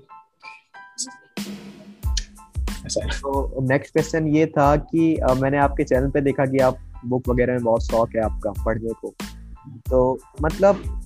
तो 2.97 3.67
नेक्स्ट 3.69 3.93
क्वेश्चन 3.93 4.27
ये 4.27 4.45
था 4.45 4.75
कि 4.75 5.19
uh, 5.29 5.41
मैंने 5.41 5.57
आपके 5.57 5.83
चैनल 5.83 6.09
पे 6.09 6.21
देखा 6.21 6.45
कि 6.45 6.57
आप 6.57 6.77
बुक 7.05 7.29
वगैरह 7.29 7.53
में 7.53 7.63
बहुत 7.63 7.81
शौक 7.81 8.09
है 8.15 8.21
आपका 8.21 8.63
पढ़ने 8.65 8.89
को। 8.89 9.13
तो 9.89 10.19
मतलब 10.41 11.01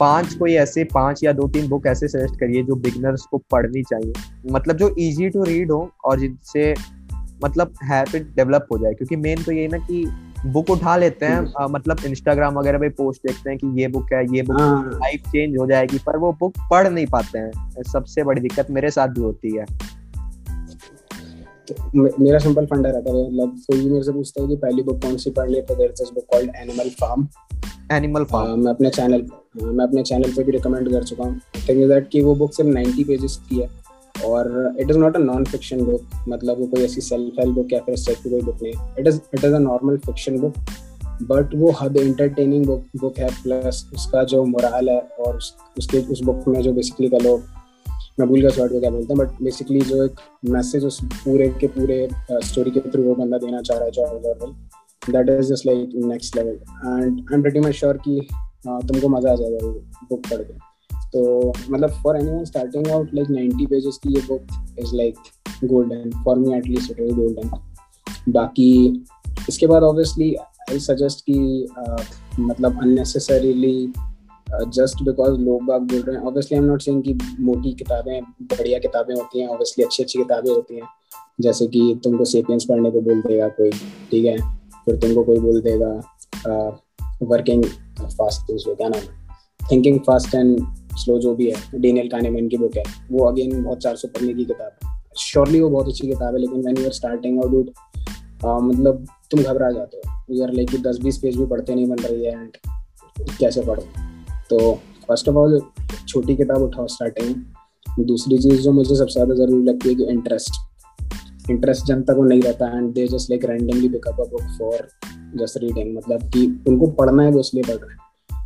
पाँच 0.00 0.34
कोई 0.34 0.54
ऐसे 0.54 0.84
पाँच 0.84 1.24
या 1.24 1.32
दो 1.32 1.48
तीन 1.48 1.68
बुक 1.68 1.86
ऐसे 1.86 2.08
सजेस्ट 2.08 2.40
करिए 2.40 2.62
जो 2.62 2.74
बिगनर्स 2.74 3.22
को 3.22 3.38
पढ़नी 3.38 3.82
चाहिए। 3.82 4.12
मतलब 4.52 4.76
जो 4.76 4.94
इजी 4.98 5.28
टू 5.28 5.42
रीड 5.42 5.72
हो 5.72 5.90
और 6.04 6.20
जिनसे 6.20 6.74
मतलब 7.44 7.74
हैबिट 7.84 8.22
डेवलप 8.22 8.66
हो 8.72 8.78
जाए। 8.78 8.94
क्योंकि 8.94 9.16
मेन 9.16 9.42
तो 9.42 9.52
ये 9.52 9.68
ना 9.68 9.78
कि 9.78 10.12
बुक 10.46 10.70
उठा 10.70 10.96
लेते 10.96 11.26
हैं 11.26 11.52
आ, 11.60 11.66
मतलब 11.66 11.96
इंस्टाग्राम 12.06 12.58
वगैरह 12.58 12.78
पे 12.78 12.88
पोस्ट 12.88 13.22
देखते 13.26 13.50
हैं 13.50 13.58
कि 13.58 13.80
ये 13.80 13.88
बुक 13.88 14.12
है 14.12 14.24
ये 14.34 14.42
बुक 14.42 14.56
लाइफ 14.94 15.20
चेंज 15.20 15.58
हो 15.58 15.66
जाएगी 15.66 15.98
पर 15.98 16.16
वो 16.16 16.32
बुक 16.32 16.54
पढ़ 16.70 16.88
नहीं 16.88 17.06
पाते 17.06 17.38
हैं। 17.38 17.82
सबसे 17.92 18.24
बड़ी 18.24 18.40
दिक्कत 18.40 18.66
मेरे 18.70 18.90
साथ 18.90 19.08
भी 19.08 19.20
होती 19.20 19.56
है। 19.56 19.66
मेरा 21.94 22.38
सिंपल 22.38 22.66
फंडा 22.66 22.90
रहता 22.90 23.12
है 23.12 23.26
मतलब 23.26 23.60
कोई 23.70 23.88
मेरे 23.90 24.04
से 24.04 24.12
पूछता 24.12 24.42
है 24.42 24.48
कि 24.48 24.56
पहली 24.56 24.82
बुक 24.82 25.02
कौन 25.02 25.16
सी 25.16 25.30
पढ़ 25.30 25.50
ली 25.50 25.60
तो 25.60 25.74
there 25.74 25.94
is 26.00 26.14
book 26.14 26.24
called 26.32 26.50
Animal 26.56 26.90
Farm 26.90 27.28
Animal 27.92 28.24
Farm 28.24 28.60
मैं 28.60 28.72
अपने 28.72 28.90
चैनल 28.90 29.26
मैं 29.62 29.84
अपने 29.84 30.02
चैनल 30.02 30.32
पे 30.32 30.42
भी 30.42 30.52
रिकमेंड 30.52 30.90
कर 30.90 31.02
चुका 31.02 31.24
हूँ. 31.24 31.40
थिंग 31.68 31.82
इज़ 31.82 31.88
दैट 31.88 32.08
कि 32.08 32.20
वो 32.20 32.34
बुक 32.34 32.54
सिर्फ़ 32.54 32.70
90 32.70 33.04
पेजेस 33.04 33.40
की 33.48 33.56
है 33.56 33.68
और 34.26 34.74
it 34.80 34.90
is 34.90 34.98
not 34.98 35.16
a 35.16 35.18
non 35.18 35.44
fiction 35.44 35.84
book 35.84 36.02
मतलब 36.28 36.58
वो 36.60 36.66
कोई 36.66 36.84
ऐसी 36.84 37.00
सेल्फ 37.00 37.40
हेल्प 37.40 37.54
बुक 37.54 37.72
या 37.72 37.80
फिर 37.80 37.94
इस 37.94 38.06
की 38.08 38.30
कोई 38.30 38.40
बुक 38.40 38.62
नहीं 38.62 38.72
it 38.98 39.06
is 39.06 39.20
it 39.34 39.44
is 39.44 39.54
a 39.54 39.58
normal 39.58 39.96
fiction 39.96 40.38
book 40.38 40.54
but 41.22 41.54
वो 41.54 41.70
हद 41.70 41.96
इंटरटेनिंग 41.96 42.66
बुक 42.66 42.84
बुक 43.00 43.18
है 43.18 43.28
प्लस 43.42 43.90
उसका 43.94 44.24
जो 44.24 44.44
मोराल 44.44 44.88
है 44.88 45.00
और 45.00 45.36
उस, 45.36 45.56
उसके 45.78 45.98
उस 45.98 46.22
बुक 46.22 46.48
में 46.48 46.62
जो 46.62 46.72
बेसिकली 46.72 47.08
का 47.08 47.18
लोग 47.18 47.61
मैं 48.18 48.28
भूल 48.28 48.40
गया 48.40 48.50
शॉर्ट 48.50 48.72
को 48.72 48.80
क्या 48.80 48.90
बोलते 48.90 49.14
हैं 49.14 49.18
बट 49.18 49.42
बेसिकली 49.42 49.80
जो 49.80 50.04
एक 50.04 50.20
मैसेज 50.44 50.84
उस 50.84 50.98
पूरे 51.04 51.48
के 51.60 51.66
पूरे 51.66 52.08
स्टोरी 52.30 52.70
uh, 52.70 52.76
के 52.76 52.90
थ्रू 52.90 53.02
वो 53.02 53.14
बंदा 53.14 53.38
देना 53.38 53.60
चाह 53.60 53.76
रहा 53.76 53.84
है 53.84 53.90
George 53.90 54.26
Orwell 54.26 54.52
that 55.12 55.38
is 55.38 55.52
just 55.52 55.66
like 55.66 55.94
next 56.04 56.36
level 56.36 56.50
and 56.50 57.20
I 57.20 57.34
am 57.34 57.42
pretty 57.42 57.60
much 57.60 57.74
sure 57.74 57.96
कि 57.96 58.18
uh, 58.20 58.88
तुमको 58.88 59.08
मज़ा 59.08 59.32
आ 59.32 59.34
जाएगा 59.34 59.66
वो 59.66 59.72
बुक 60.10 60.26
पढ़ 60.30 60.42
के. 60.42 60.52
तो 61.12 61.52
मतलब 61.70 61.90
for 62.02 62.16
anyone 62.30 62.44
starting 62.44 62.88
out 62.88 63.14
like 63.14 63.28
90 63.28 63.66
pages 63.70 63.98
की 64.02 64.14
ये 64.14 64.20
book 64.20 64.76
is 64.78 64.94
like 64.96 65.14
golden 65.64 66.10
for 66.24 66.38
me 66.38 66.56
at least 66.56 66.90
it 66.90 67.00
is 67.00 67.14
golden 67.14 67.50
बाकी 68.32 68.70
इसके 69.48 69.66
बाद 69.66 69.82
ऑब्वियसली 69.82 70.34
आई 70.70 70.78
सजेस्ट 70.78 71.24
कि 71.30 71.66
uh, 71.80 72.02
मतलब 72.40 72.80
अननेसेसरीली 72.82 73.92
जस्ट 74.50 75.02
बिकॉज़ 75.02 75.40
लोग 75.40 75.64
बाग 75.64 75.82
बोल 75.82 76.00
रहे 76.00 76.16
हैं। 76.16 76.22
Obviously 76.22 76.56
I 76.56 76.62
am 76.62 76.68
not 76.68 76.82
saying 76.82 77.02
कि 77.02 77.14
मोटी 77.40 77.72
किताबें, 77.74 78.22
बढ़िया 78.22 78.78
किताबें 78.78 79.14
होती 79.14 79.40
हैं। 79.40 79.48
ऑब्वियसली 79.48 79.84
अच्छी 79.84 80.02
अच्छी 80.02 80.18
किताबें 80.18 80.50
होती 80.50 80.76
हैं। 80.76 80.88
जैसे 81.40 81.66
कि 81.66 82.00
तुमको 82.04 82.24
सेपियंस 82.24 82.64
पढ़ने 82.68 82.90
को 82.90 83.00
बोल 83.00 83.20
देगा 83.20 83.48
कोई, 83.48 83.70
ठीक 84.10 84.24
है? 84.24 84.36
फिर 84.84 84.96
तुमको 84.96 85.22
कोई 85.24 85.38
बोल 85.38 85.60
देगा 85.60 85.90
वर्किंग 87.22 87.64
फास्ट 87.64 88.52
क्या 88.68 88.88
नाम 88.88 89.00
है? 89.00 89.68
थिंकिंग 89.72 89.98
फास्ट 90.00 90.34
एंड 90.34 90.60
स्लो 90.94 91.18
जो 91.18 91.34
भी 91.34 91.50
है 91.50 91.80
डेनियल 91.80 92.08
कानेमैन 92.08 92.48
की 92.48 92.56
बुक 92.56 92.76
है, 92.76 92.82
वो 93.10 93.24
अगेन 93.24 93.62
बहुत 93.64 93.78
चार 93.78 93.96
सौ 93.96 94.08
पढ़ने 94.08 94.34
की 94.34 94.44
किताब 94.44 94.72
है। 94.84 95.00
श्योरली 95.18 95.60
वो 95.60 95.68
बहुत 95.70 95.88
अच्छी 95.88 96.06
किताब 96.08 96.34
है, 96.34 96.40
लेकिन 96.40 96.66
when 96.66 96.78
you 96.78 96.84
are 96.84 96.92
starting 96.92 97.38
out 97.38 97.54
it 97.58 97.72
मतलब 98.44 99.06
तुम 99.30 99.42
घबरा 99.42 99.70
जाते 99.70 99.96
हो। 99.96 100.34
यू 100.34 100.42
आर 100.42 100.52
लाइक 100.52 100.80
दस 100.82 100.98
बीस 101.04 101.18
पेज 101.18 101.36
भी 101.36 101.46
पढ़ते 101.46 101.74
नहीं 101.74 101.86
बन 101.86 101.96
रही 101.96 102.24
है 102.24 102.32
एंड 102.32 102.56
कैसे 103.40 103.62
पढ़ो 103.62 103.82
तो 104.50 104.58
फ़र्स्ट 105.08 105.28
ऑफ़ 105.28 105.36
ऑल 105.36 105.60
छोटी 106.08 106.36
किताब 106.36 106.62
उठाओ 106.62 106.86
स्टार्टिंग 106.86 108.04
दूसरी 108.06 108.38
चीज़ 108.38 108.60
जो 108.62 108.72
मुझे 108.72 108.96
सबसे 108.96 109.12
ज़्यादा 109.12 109.34
ज़रूरी 109.34 109.64
लगती 109.64 109.88
है 109.88 109.94
कि 109.94 110.04
इंटरेस्ट 110.04 111.50
इंटरेस्ट 111.50 111.86
जनता 111.86 112.14
को 112.14 112.24
नहीं 112.24 112.40
रहता 112.42 112.66
and 112.68 112.92
they 112.94 113.06
just 113.06 113.30
like 113.30 113.44
randomly 113.44 113.88
pick up 113.88 114.20
a 114.20 114.24
book 114.24 114.42
for 114.58 114.86
just 115.36 115.56
reading 115.56 115.96
मतलब 115.96 116.22
कि 116.30 116.46
उनको 116.68 116.86
पढ़ना 116.86 117.22
है, 117.22 117.30
वो 117.30 117.40
इसलिए 117.40 117.62
पढ़ 117.62 117.74
रहे 117.74 117.92
हैं। 117.92 117.98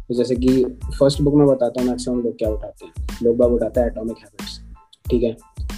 तो 0.09 0.15
जैसे 0.15 0.37
कि 0.37 0.65
फ़र्स्ट 0.99 1.21
बुक 1.23 1.35
में 1.35 1.47
बताता 1.47 1.81
हूँ 1.81 1.89
मैक्सिमम 1.89 2.21
लोग 2.23 2.39
क्या 2.39 2.49
उठाते 2.51 2.87
हैं? 2.87 2.93
लोग 3.23 3.37
बाग 3.37 3.53
उठाते 3.53 3.81
हैं 3.81 3.87
एटॉमिक 3.87 4.19
हैबिट्स 4.19 4.59
ठीक 5.11 5.23
है? 5.23 5.37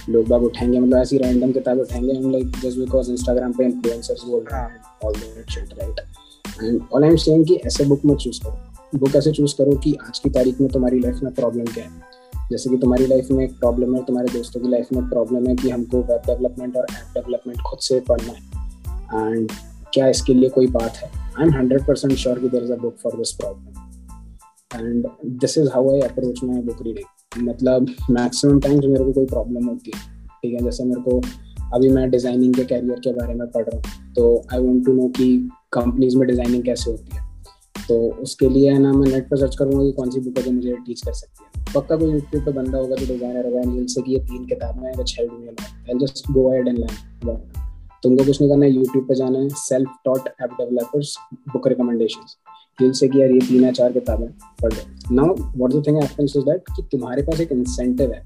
लोग 0.09 0.27
बाग 0.27 0.43
उठाएँगे 0.43 0.79
मतलब 0.79 0.97
ऐसी 0.97 1.17
रैंडम 1.17 1.51
किताब 1.51 1.79
उठाएँगे 1.79 2.13
हम 2.13 2.31
लाइक 2.31 2.51
जस्ट 2.61 2.77
बिकॉज़ 2.77 3.11
इंस्टाग्राम 3.11 3.53
पे 3.53 3.65
इन्फ्लुएंसर्स 3.65 4.23
बोल 4.25 4.45
रहे 4.51 4.61
हैं 4.61 4.81
all 5.05 5.13
that 5.13 5.51
shit 5.51 5.73
right 5.79 5.99
and 6.63 6.81
all 6.93 7.03
I 7.03 7.09
am 7.09 7.15
saying 7.25 7.45
कि 7.47 7.55
ऐसे 7.65 7.85
बुक 7.85 8.01
मत 8.05 8.17
चूज़ 8.17 8.39
करो। 8.43 8.68
बुक 8.95 9.15
ऐसे 9.15 9.31
चूज़ 9.31 9.53
करो 9.57 9.75
कि 9.77 9.93
आज 10.03 10.19
की 10.19 10.29
तारीख 10.29 10.59
में 10.61 10.69
तुम्हारी 10.71 10.99
लाइफ 10.99 11.19
में 11.23 11.33
प्रॉब्लम 11.33 11.65
क्या 11.65 11.83
है? 11.83 12.07
जैसे 12.51 12.69
कि 12.69 12.77
तुम्हारी 12.77 13.05
लाइफ 13.07 13.27
में 13.31 13.43
एक 13.43 13.51
प्रॉब्लम 13.59 13.95
है, 13.95 14.03
तुम्हारे 14.05 14.33
दोस्तों 14.33 14.61
की 14.61 14.67
लाइफ 14.67 14.87
में 14.93 15.01
एक 15.01 15.09
प्रॉब्लम 15.09 15.47
है 15.47 15.55
कि 15.55 15.69
हमको 15.69 15.97
वेब 15.99 16.21
डेवलपमेंट 16.27 16.77
और 16.77 16.85
ऐप 16.91 17.13
डेवलपमेंट 17.15 17.59
खुद 17.61 17.79
से 17.79 17.99
पढ़ना 18.09 18.33
है। 18.33 19.27
एंड 19.27 19.51
क्या 19.93 20.07
इसके 20.07 20.33
लिए 20.33 20.49
कोई 20.49 20.67
बात 20.69 20.97
है? 20.97 21.09
I 21.37 21.45
am 21.45 21.53
hundred 21.53 21.85
percent 21.87 22.13
sure 22.13 22.39
कि 22.39 22.49
there 22.49 22.63
is 22.63 22.71
a 22.71 22.77
book 22.77 22.95
for 23.03 23.17
this 23.17 23.31
problem 23.31 24.81
and 24.81 25.07
this 25.41 25.57
is 25.57 25.69
how 25.73 25.93
I 25.93 25.99
approach 26.01 26.43
my 26.43 26.61
book 26.63 26.81
reading 26.81 27.47
मतलब 27.47 27.93
मैक्सिमम 28.11 28.59
टाइम्स 28.59 28.85
मेरे 28.85 29.03
को 29.03 29.11
कोई 29.11 29.25
प्रॉब्लम 29.27 29.67
होती 29.67 29.91
है, 29.95 30.01
ठीक 30.41 30.53
है? 30.53 30.65
जैसे 30.65 30.83
मेरे 30.83 31.01
को 31.01 31.21
अभी 31.75 31.89
मैं 31.89 32.09
डिज़ाइनिंग 32.09 32.53
के 32.55 32.63
कैरियर 32.65 32.99
के 32.99 33.13
बारे 33.13 33.33
में 33.33 33.47
पढ़ 33.47 33.65
रहा 33.65 33.77
हूँ 33.77 34.13
तो 34.13 34.45
आई 34.53 34.59
वॉन्ट 34.59 34.85
टू 34.85 34.93
नो 34.93 35.07
कि 35.17 35.33
कंपनीज़ 35.73 36.17
में 36.17 36.27
डिज़ाइनिंग 36.27 36.63
कैसे 36.63 36.91
होती 36.91 37.15
है। 37.15 37.27
तो 37.89 37.95
उसके 38.21 38.49
लिए 38.49 38.71
है 38.71 38.79
ना, 38.79 38.91
मैं 38.93 39.11
नेट 39.11 39.29
पर 39.29 39.37
सर्च 39.37 39.55
करूँगा 39.59 39.85
कि 39.85 39.91
कौन 39.91 40.09
सी 40.09 40.19
बुक 40.19 40.37
है 40.37 40.43
जो 40.43 40.51
मुझे 40.51 40.75
टीच 40.85 41.01
कर 41.01 41.13
सकती 41.13 41.43
है। 41.43 41.73
पक्का 41.73 41.95
कोई 41.95 42.11
यूट्यूब 42.11 42.43
पे 42.45 42.51
बंदा 42.51 42.77
होगा 42.77 42.95
जो 42.95 43.05
डिज़ाइनर 43.05 43.45
होगा 43.45 43.59
एंड 43.61 43.87
से 43.89 44.01
कि 44.01 44.13
ये 44.13 44.19
तीन 44.25 44.45
किताबें 44.45 44.85
हैं 44.87 44.97
which 44.97 45.15
help 45.19 45.31
me 45.33 45.47
I 45.47 45.99
just 45.99 46.31
go 46.31 46.49
ahead 46.49 46.67
and 46.67 46.77
learn 46.79 47.37
तुमको 48.03 48.23
कुछ 48.25 48.41
नहीं 48.41 48.49
करना 48.49 48.65
है 48.65 48.71
यूट्यूब 48.71 49.07
पे 49.07 49.15
जाना 49.15 49.39
है 49.39 49.49
self 49.57 49.89
taught 50.05 50.27
app 50.41 50.49
developers 50.51 51.15
book 51.53 51.67
recommendations 51.67 52.37
दिल 52.79 52.91
से 52.99 53.07
कि 53.07 53.21
यार 53.21 53.31
ये 53.31 53.39
तीन 53.39 53.63
या 53.63 53.71
चार 53.71 53.91
किताबें 53.93 54.27
पढ़ 54.61 54.73
लो। 54.73 55.15
Now 55.15 55.33
what 55.35 55.73
the 55.73 55.83
thing 55.87 55.97
happens 55.97 56.33
is 56.37 56.45
that 56.45 56.69
कि 56.75 56.81
तुम्हारे 56.91 57.21
पास 57.21 57.41
एक 57.41 57.51
इंसेंटिव 57.51 58.13
है। 58.13 58.21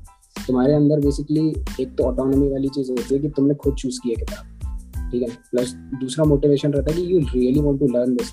तुम्हारे 0.48 0.74
अंदर 0.74 1.00
बेसिकली 1.00 1.48
एक 1.82 1.96
तो 1.98 2.03
ऑटोनॉमी 2.03 2.48
वाली 2.50 2.67
चीज़ 2.70 2.91
होती 2.91 3.13
है 3.15 3.20
कि 3.22 3.29
तुमने 3.29 3.55
खुद 3.55 3.75
चूज़ 3.75 4.00
की 4.03 4.10
है 4.10 4.15
किताब। 4.15 5.12
ठीक 5.12 5.22
है 5.22 5.36
प्लस 5.51 5.74
दूसरा 6.00 6.25
मोटिवेशन 6.25 6.74
रहता 6.74 6.91
है 6.91 6.98
कि 6.98 7.13
you 7.13 7.20
really 7.34 7.62
want 7.62 7.79
to 7.79 7.88
learn 7.88 8.15
this 8.15 8.32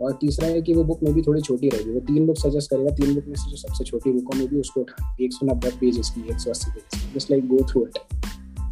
और 0.00 0.12
तीसरा 0.20 0.48
है 0.48 0.62
कि 0.62 0.74
वो 0.74 0.84
बुक 0.84 1.02
में 1.02 1.12
भी 1.14 1.22
थोड़ी 1.22 1.40
छोटी 1.40 1.68
रहेगी। 1.68 1.90
वो 1.90 2.00
तीन 2.00 2.26
बुक 2.26 2.38
सजेस्ट 2.38 2.70
करेगा, 2.70 2.90
तीन 2.90 3.14
बुक 3.14 3.24
में 3.26 3.34
से 3.34 3.50
जो 3.50 3.56
सबसे 3.56 3.84
छोटी 3.84 4.12
बुक 4.12 4.34
में 4.34 4.48
भी 4.48 4.60
उसको 4.60 4.80
उठा 4.80 5.16
एक 5.20 5.32
सौ 5.32 5.46
नब्बे 5.46 5.70
पेजेस 5.80 6.10
की, 6.10 6.20
एक 6.30 6.40
सौ 6.40 6.50
अस्सी 6.50 6.70
pages 6.70 7.14
just 7.14 7.30
like 7.30 7.48
go 7.48 7.58
through 7.70 7.86
it 7.86 7.98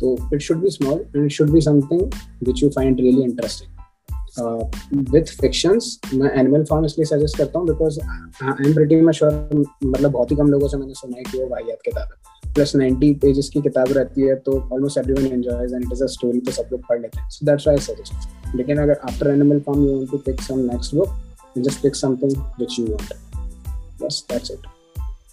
तो 0.01 0.17
it 0.35 0.41
should 0.41 0.63
be 0.63 0.71
small 0.71 1.05
and 1.17 1.25
it 1.25 1.31
should 1.31 1.51
be 1.51 1.61
something 1.61 2.03
which 2.47 2.63
you 2.63 2.69
find 2.69 3.01
really 3.01 3.23
interesting 3.23 3.71
with 5.11 5.25
fictions 5.41 6.01
मैं 6.15 6.31
एनिमल 6.31 6.65
फार्म 6.65 6.85
इसलिए 6.85 7.05
सजेस्ट 7.05 7.39
करता 7.39 7.59
हूँ 7.59 7.69
बिकॉज़ 7.69 8.01
आई 8.01 8.67
एम 8.67 8.75
प्रिटी 8.75 9.01
मैं 9.01 9.13
श्योर 9.13 9.65
मतलब 9.85 10.11
बहुत 10.11 10.31
ही 10.31 10.37
कम 10.37 10.47
लोगों 10.47 10.69
से 10.69 10.77
मैंने 10.77 10.95
सुना 10.95 11.17
है 11.17 11.23
कि 11.23 11.39
वो 11.39 11.49
वाहियात 11.49 11.79
किताब 11.85 12.09
प्लस 12.55 12.77
90 12.77 13.15
पेजेस 13.15 13.49
की 13.49 13.61
किताब 13.61 13.93
रहती 13.93 14.23
है 14.23 14.35
तो 14.37 14.61
almost 14.73 14.99
everyone 14.99 15.27
enjoys 15.27 15.73
and 15.73 15.85
it 15.85 15.93
is 15.93 16.03
a 16.05 16.07
story 16.07 16.41
तो 16.41 16.51
सब 16.51 16.69
लोग 16.73 16.81
पढ़ 16.81 17.01
लेते 17.03 17.21
हैं। 17.21 17.29
सो 17.31 17.47
दैट्स 17.47 17.69
आई 17.69 17.77
सजेस्ट 17.77 18.42
लेकिन 18.57 18.79
अगर 18.79 19.01
after 19.05 19.31
Animal 19.31 19.61
Farm 19.61 19.85
you 19.85 19.97
want 19.97 20.11
to 20.11 20.19
pick 20.19 20.41
some 20.41 20.59
next 20.73 20.95
book 20.95 21.09
just 21.59 21.83
pick 21.83 21.97
something 21.97 22.37
which 22.37 22.79
you 22.79 22.87
want 22.87 23.15
बस 24.03 24.25
दैट्स 24.31 24.51
इट 24.51 24.67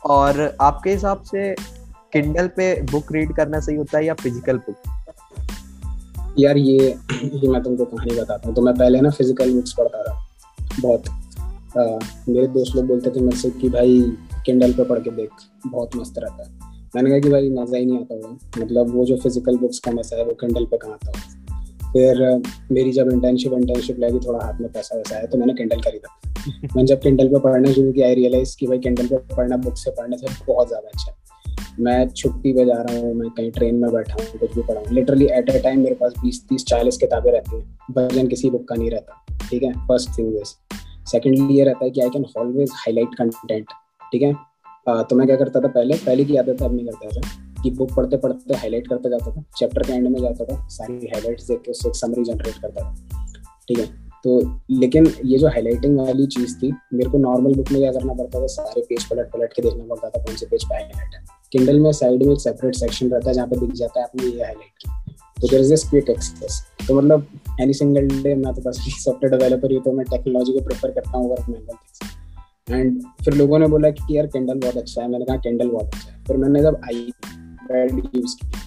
और 0.05 0.57
आपके 0.61 0.91
हिसाब 0.91 1.21
से 1.21 1.53
किंडल 2.13 2.47
पे 2.47 2.73
बुक 2.81 3.11
रीड 3.11 3.35
करना 3.35 3.59
सही 3.59 3.75
होता 3.75 3.97
है 3.97 4.05
या 4.05 4.13
फ़िज़िकल 4.13 4.57
बुक 4.57 4.75
यार 6.39 6.57
ये 6.57 6.77
ये 7.23 7.47
मैं 7.47 7.61
तुमको 7.63 7.85
कहानी 7.85 8.19
बताता 8.19 8.47
हूँ। 8.47 8.55
तो 8.55 8.61
मैं 8.61 8.73
पहले 8.75 9.01
ना 9.01 9.09
फ़िज़िकल 9.09 9.53
बुक्स 9.53 9.73
पढ़ता 9.73 10.03
था 10.03 10.13
बहुत। 10.81 11.09
आ, 11.77 11.99
मेरे 12.29 12.47
दोस्त 12.47 12.75
लोग 12.75 12.85
बोलते 12.85 13.09
थे 13.09 13.21
मेरे 13.21 13.38
से 13.38 13.49
कि 13.51 13.69
भाई 13.69 13.99
किंडल 14.45 14.73
पे 14.73 14.83
पढ़ 14.83 14.99
के 14.99 15.11
देख 15.11 15.29
बहुत 15.67 15.95
मस्त 15.95 16.19
रहता 16.19 16.43
है। 16.43 16.49
मैंने 16.95 17.09
कहा 17.09 17.19
कि 17.19 17.29
भाई 17.29 17.49
मज़ा 17.49 17.77
ही 17.77 17.85
नहीं 17.85 17.99
आता 17.99 18.15
हुआ 18.15 18.63
मतलब 18.63 18.93
वो 18.95 19.05
जो 19.05 19.17
फ़िज़िकल 19.17 19.57
बुक्स 19.57 19.79
का 19.79 19.91
मज़ा 19.91 20.17
है 20.17 20.25
वो 20.25 20.33
किंडल 20.33 20.65
पे 20.65 20.77
कहाँ 20.77 20.93
आता 20.93 21.11
फिर 21.93 22.22
मेरी 22.72 22.91
जब 22.91 23.10
इंटर्नशिप 23.12 23.53
इंटर्नशिप 23.53 24.00
लगी 24.00 24.19
थोड़ा 24.25 24.46
हाथ 24.46 24.60
में 24.62 24.72
पैसा 24.72 24.98
वैसा 24.98 25.15
आया 25.15 25.25
तो 25.25 25.38
मैंने 25.38 25.53
किंडल 25.53 25.81
खरीदा। 25.81 26.15
मैंने 26.75 26.86
जब 26.88 27.01
किंडल 27.01 27.27
पे 27.27 27.39
पढ़ना 27.39 27.72
शुरू 27.72 27.91
किया 27.91 28.08
आई 28.08 28.15
रियलाइज़ 28.15 28.55
कि 28.60 28.67
भाई 28.67 28.79
किंडल 28.79 29.08
पे 29.08 29.17
पढ़ना 29.36 29.58
बुक 29.58 29.77
से 29.77 29.91
पढ़ने 29.91 30.17
से 30.17 30.27
बहुत 30.48 30.67
ज़्यादा 30.67 30.88
अच्छा 30.88 31.12
है। 31.12 31.17
मैं 31.79 32.08
छुट्टी 32.10 32.51
पे 32.53 32.65
जा 32.65 32.81
रहा 32.81 32.98
हूँ 32.98 33.13
मैं 33.15 33.29
कहीं 33.29 33.51
ट्रेन 33.51 33.75
में 33.75 33.91
बैठा 33.93 34.13
हूँ 34.13 34.39
कुछ 34.39 34.55
भी 34.55 34.62
पढ़ा 34.62 34.79
हूँ। 34.79 34.93
लिटरली 34.93 35.25
एट 35.31 35.50
अ 35.50 35.58
टाइम 35.63 35.79
मेरे 35.84 35.96
पास 35.96 36.13
बीस 36.24 36.43
तीस 36.50 36.65
चालीस 36.67 36.98
किताबें 36.98 37.31
रहती 37.31 37.55
हैं 37.58 37.93
वर्जन 37.98 38.27
किसी 38.27 38.50
बुक 38.50 38.67
का 38.69 38.75
नहीं 38.75 38.89
रहता 38.91 39.25
ठीक 39.50 39.63
है? 39.63 39.74
फ़र्स्ट 39.88 40.17
थिंग 40.17 40.31
दिस 40.34 40.55
सेकेंडली 41.12 41.58
ये 41.58 41.63
रहता 41.63 41.86
है 41.86 41.91
कि 41.91 42.01
I 42.01 42.10
can 42.10 42.25
always 42.38 42.72
highlight 42.75 43.15
content 43.17 43.65
ठीक 44.12 44.22
है? 44.22 44.34
तो 44.88 45.15
मैं 45.15 45.27
क्या 45.27 45.36
करता 45.36 45.60
था 45.60 45.67
पहले? 45.67 45.93
पहले 45.96 46.25
की 46.25 46.36
आदत 46.38 46.62
अब 46.63 46.75
नहीं 46.75 46.86
करता 46.88 47.19
था 47.19 47.48
कि 47.63 47.72
बुक 47.72 47.94
पढ़ते 47.96 48.18
पढ़ते 48.18 48.54
हाईलाइट 48.54 48.88
करते 48.88 49.10
जाता 49.10 49.32
था 49.32 49.44
चैप्टर 49.58 49.84
के 49.84 49.94
एंड 49.94 50.08
में 50.08 50.22
जाता 50.22 50.46
था, 50.46 50.68
सारी 50.68 51.08
हाईलाइट्स 51.08 51.48
देख 51.48 51.62
के 51.62 51.72
उससे 51.72 51.89
एक 51.89 51.96
समरी 51.96 52.24
जनरेट 52.24 52.62
करता 52.62 52.84
था। 52.84 53.25
ठीक 53.68 53.80
है? 53.80 53.86
तो 54.24 54.39
लेकिन 54.72 55.08
ये 55.25 55.38
जो 55.38 55.48
हाईलाइटिंग 55.48 55.98
वाली 56.00 56.25
चीज़ 56.28 56.56
थी, 56.58 56.72
मेरे 56.94 57.10
को 57.10 57.18
नॉर्मल 57.18 57.54
बुक 57.56 57.72
में 57.72 57.82
क्या 57.82 57.92
करना 57.92 58.13
पड़ता 58.13 58.42
था, 58.42 58.48
सारे 58.48 58.82
पेज 58.82 59.04
पलट 59.04 59.32
पलट 59.32 59.54
के 59.54 59.62
देखना 59.62 59.84
पड़ता 59.84 60.10
था, 60.10 60.24
कौन 60.24 60.36
से 60.36 60.46
पेज 60.46 60.63
पे 60.63 60.75
हाईलाइट 60.75 61.16
है। 61.16 61.24
किंडल 61.51 61.80
में 61.80 61.92
साइड 61.92 62.24
में 62.24 62.34
एक 62.34 62.42
सेपरेट 62.42 62.75
सेक्शन 62.75 63.10
रहता 63.10 63.30
है, 63.30 63.34
जहाँ 63.36 63.48
पे 63.48 63.60
दिख 63.60 63.72
जाता 63.74 64.00
है 64.00 64.06
आपने 64.06 64.24
ये 64.24 64.44
हाईलाइट 64.44 64.72
की। 64.80 65.16
तो 65.42 65.48
देर 65.48 65.62
इज़ 65.62 65.89
क्विक 65.89 66.10
एक्सेस 66.10 66.62
तो 66.88 66.96
मतलब 66.96 67.28
एनी 67.62 67.74
सिंगल 67.74 68.08
डे 68.24 68.34
मैं 68.36 68.54
तो 68.54 68.62
बस 68.62 68.78
सॉफ्टवेयर 69.04 69.38
डेवलपर 69.38 69.72
ही 69.72 69.80
तो 69.80 69.92
मैं 69.92 70.06
टेक्नोलॉजी 70.06 70.54
को 70.54 70.60
प्रेफर 70.60 70.92
करता 70.92 71.18
हूँ 71.18 71.30
वर्क 71.32 71.50
मैनुअल 71.50 72.80
एंड 72.80 73.01
फिर 73.24 73.34
लोगों 73.34 73.60
ने 73.60 73.68
बोला 73.68 73.89
कि 73.89 74.18
यार 74.18 74.28
किंडल 74.28 74.60
बहुत 74.60 74.78
अच्छा 74.78 75.01
है। 75.01 75.08
मैंने 75.10 75.25
कहा 75.25 75.38
किंडल 75.38 75.70
बहुत 75.70 75.86
अच्छा 75.86 76.12
है। 76.12 76.24
फिर 76.24 76.38
मैंने 76.38 76.62
जब 76.62 76.82
आई 76.86 77.12
पैड 77.71 77.91
यूज़ 78.15 78.35
किया 78.35 78.61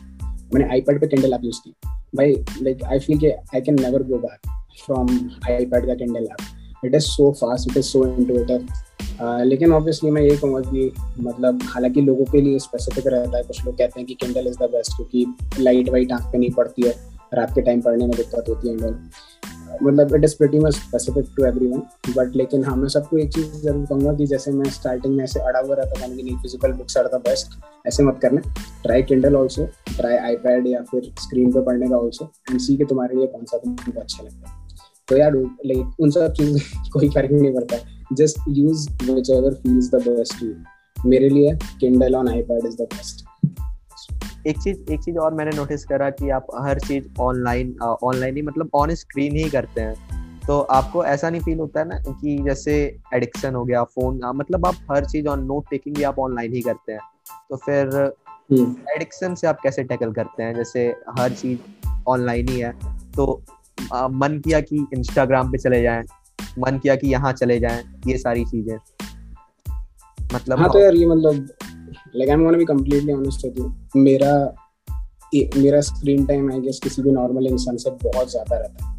मैंने 0.54 0.68
आई 0.70 0.80
पैड 0.80 1.00
पे 1.00 1.06
किंडल 1.06 1.32
ऐप 1.32 1.44
यूज़ 1.44 1.60
की 1.64 1.74
भाई 2.14 2.32
लाइक 2.62 2.84
आई 2.84 2.98
फील 2.98 3.18
कि 3.18 3.30
I 3.30 3.60
can 3.60 3.80
never 3.80 4.02
go 4.02 4.18
back 4.18 4.48
from 4.86 5.08
iPad 5.66 5.86
का 5.86 5.94
Kindle 5.94 6.24
app 6.24 6.84
it 6.84 6.94
is 6.94 7.02
so 7.02 7.30
fast 7.32 7.70
it 7.70 7.76
is 7.76 7.84
so 7.84 8.06
intuitive 8.06 8.66
लेकिन 9.22 9.72
ऑब्वियसली 9.72 10.10
मैं 10.10 10.22
ये 10.22 10.36
कहूँगा 10.36 10.60
कि 10.60 10.92
मतलब 11.20 11.60
हालाँकि 11.62 12.00
लोगों 12.00 12.24
के 12.24 12.40
लिए 12.40 12.58
स्पेसिफिक 12.58 13.06
रहता 13.06 13.36
है, 13.36 13.42
कुछ 13.42 13.64
लोग 13.64 13.78
कहते 13.78 14.00
हैं 14.00 14.06
कि 14.06 14.14
किंडल 14.14 14.46
इज़ 14.46 14.56
द 14.58 14.68
बेस्ट 14.72 14.96
क्योंकि 14.96 15.26
लाइट 15.60 15.88
वाइट 15.88 16.12
आँख 16.12 16.32
पे 16.32 16.38
नहीं 16.38 16.50
पड़ती 16.50 16.82
है। 16.82 16.94
रात 17.34 17.54
के 17.54 17.62
टाइम 17.62 17.80
पढ़ने 17.80 18.06
में 18.06 18.16
दिक्कत 18.16 18.44
होती 18.48 18.68
है। 18.68 18.76
मतलब 19.82 20.14
it 20.16 20.24
is 20.24 20.36
pretty 20.38 20.58
much 20.58 20.74
specific 20.74 21.26
to 21.36 21.44
everyone 21.44 21.82
but 22.16 22.36
लेकिन 22.36 22.64
हाँ 22.64 22.76
मैं 22.76 22.88
सबको 22.88 23.18
एक 23.18 23.32
चीज़ 23.34 23.46
ज़रूर 23.56 23.86
कहूँगा 23.86 24.12
कि 24.14 24.26
जैसे 24.26 24.50
मैं 24.50 24.70
स्टार्टिंग 24.70 25.16
में 25.16 25.22
ऐसे 25.24 25.40
अड़ा 25.40 25.60
हुआ 25.60 25.74
रहता 25.74 26.00
था 26.00 26.08
कि 26.08 26.22
नहीं 26.22 26.36
physical 26.36 26.72
books 26.72 26.96
are 26.96 27.06
the 27.06 27.20
best 27.24 27.58
ऐसे 27.86 28.02
मत 28.02 28.18
करना। 28.22 28.40
Try 28.82 29.02
Kindle 29.02 29.36
also 29.36 29.66
try 29.88 30.16
iPad 30.16 30.66
या 30.66 30.82
फिर 30.90 31.12
स्क्रीन 31.20 31.52
पे 31.52 31.62
पढ़ने 31.64 31.88
का 31.88 31.96
ऑल्सो 31.96 32.30
एंड 32.50 32.60
सी 32.60 32.76
के 32.76 32.84
तुम्हारे 32.84 33.16
लिए 33.16 33.26
कौन 33.26 33.44
सा 33.44 33.58
तुमको 33.58 34.00
अच्छा 34.00 34.22
लगता 34.22 34.50
है। 34.50 34.60
तो 35.08 35.16
यार 35.16 35.36
लाइक 35.36 36.00
उन 36.00 36.10
सब 36.10 36.32
चीज़ 36.32 36.62
कोई 36.92 37.08
फ़र्क 37.08 37.32
नहीं 37.32 37.54
पड़ता। 37.54 37.76
Just 38.12 38.38
use 38.50 38.88
whichever 39.30 39.54
feels 39.54 39.90
the 39.90 40.02
best 40.08 40.42
you 40.42 40.54
मेरे 41.10 41.28
लिए 41.28 41.58
Kindle 41.80 42.14
on 42.14 42.28
iPad 42.28 42.66
is 42.66 42.76
the 42.76 42.88
best 42.92 43.24
एक 44.46 44.58
चीज़ 44.58 44.92
एक 44.92 45.00
चीज़ 45.00 45.18
और 45.18 45.34
मैंने 45.34 45.56
नोटिस 45.56 45.84
करा 45.84 46.10
कि 46.10 46.30
आप 46.30 46.46
हर 46.60 46.78
चीज़ 46.78 47.04
ऑनलाइन 47.20 47.76
ऑनलाइन 47.82 48.36
ही 48.36 48.42
मतलब 48.42 48.70
ऑन 48.74 48.94
स्क्रीन 48.94 49.36
ही 49.36 49.48
करते 49.50 49.80
हैं। 49.80 49.94
तो 50.46 50.58
आपको 50.60 51.04
ऐसा 51.04 51.30
नहीं 51.30 51.40
फील 51.40 51.58
होता 51.58 51.80
है 51.80 51.86
ना 51.88 51.98
कि 52.10 52.36
जैसे 52.44 52.74
एडिक्शन 53.14 53.54
हो 53.54 53.64
गया 53.64 53.82
फ़ोन 53.84 54.20
मतलब 54.36 54.66
आप 54.66 54.74
हर 54.90 55.04
चीज़ 55.04 55.26
ऑन 55.26 55.44
नोट 55.44 55.68
टेकिंग 55.70 55.96
भी 55.96 56.02
आप 56.02 56.18
ऑनलाइन 56.18 56.54
ही 56.54 56.60
करते 56.60 56.92
हैं। 56.92 57.00
तो 57.50 57.56
फिर 57.56 57.86
एडिक्शन 58.52 59.26
हम्म। 59.26 59.34
से 59.34 59.46
आप 59.46 59.60
कैसे 59.62 59.82
टैकल 59.84 60.12
करते 60.12 60.42
हैं? 60.42 60.54
जैसे 60.54 60.86
हर 61.18 61.32
चीज़ 61.32 61.58
ऑनलाइन 62.08 62.48
ही 62.48 62.58
है 62.58 62.72
तो 63.16 63.42
आ, 63.92 64.08
मन 64.08 64.38
किया 64.38 64.60
कि 64.60 64.86
इंस्टाग्राम 64.94 65.52
पे 65.52 65.58
चले 65.58 65.82
जाएँ 65.82 66.02
मन 66.58 66.78
किया 66.78 66.94
कि 66.96 67.08
यहाँ 67.08 67.32
चले 67.32 67.58
जाएँ 67.60 67.82
ये 68.06 68.18
सारी 68.18 68.44
चीज़ें। 68.44 68.76
मतलब 70.34 70.58
हाँ 70.58 70.68
तो 70.70 70.78
यार 70.78 70.94
ये 70.94 71.06
मतलब 71.06 71.48
like 72.14 72.28
I 72.28 72.34
am 72.34 72.42
gonna 72.44 72.58
be 72.58 72.64
completely 72.64 73.12
honest 73.12 73.44
with 73.44 73.58
you 73.58 74.00
मेरा 74.00 74.32
मेरा 75.34 75.80
स्क्रीन 75.80 76.24
टाइम 76.26 76.50
आई 76.52 76.60
गेस 76.60 76.80
किसी 76.82 77.02
भी 77.02 77.10
नॉर्मल 77.10 77.46
इंसान 77.46 77.76
से 77.76 77.90
बहुत 77.92 78.30
ज़्यादा 78.30 78.56
रहता 78.56 78.86
है। 78.86 78.90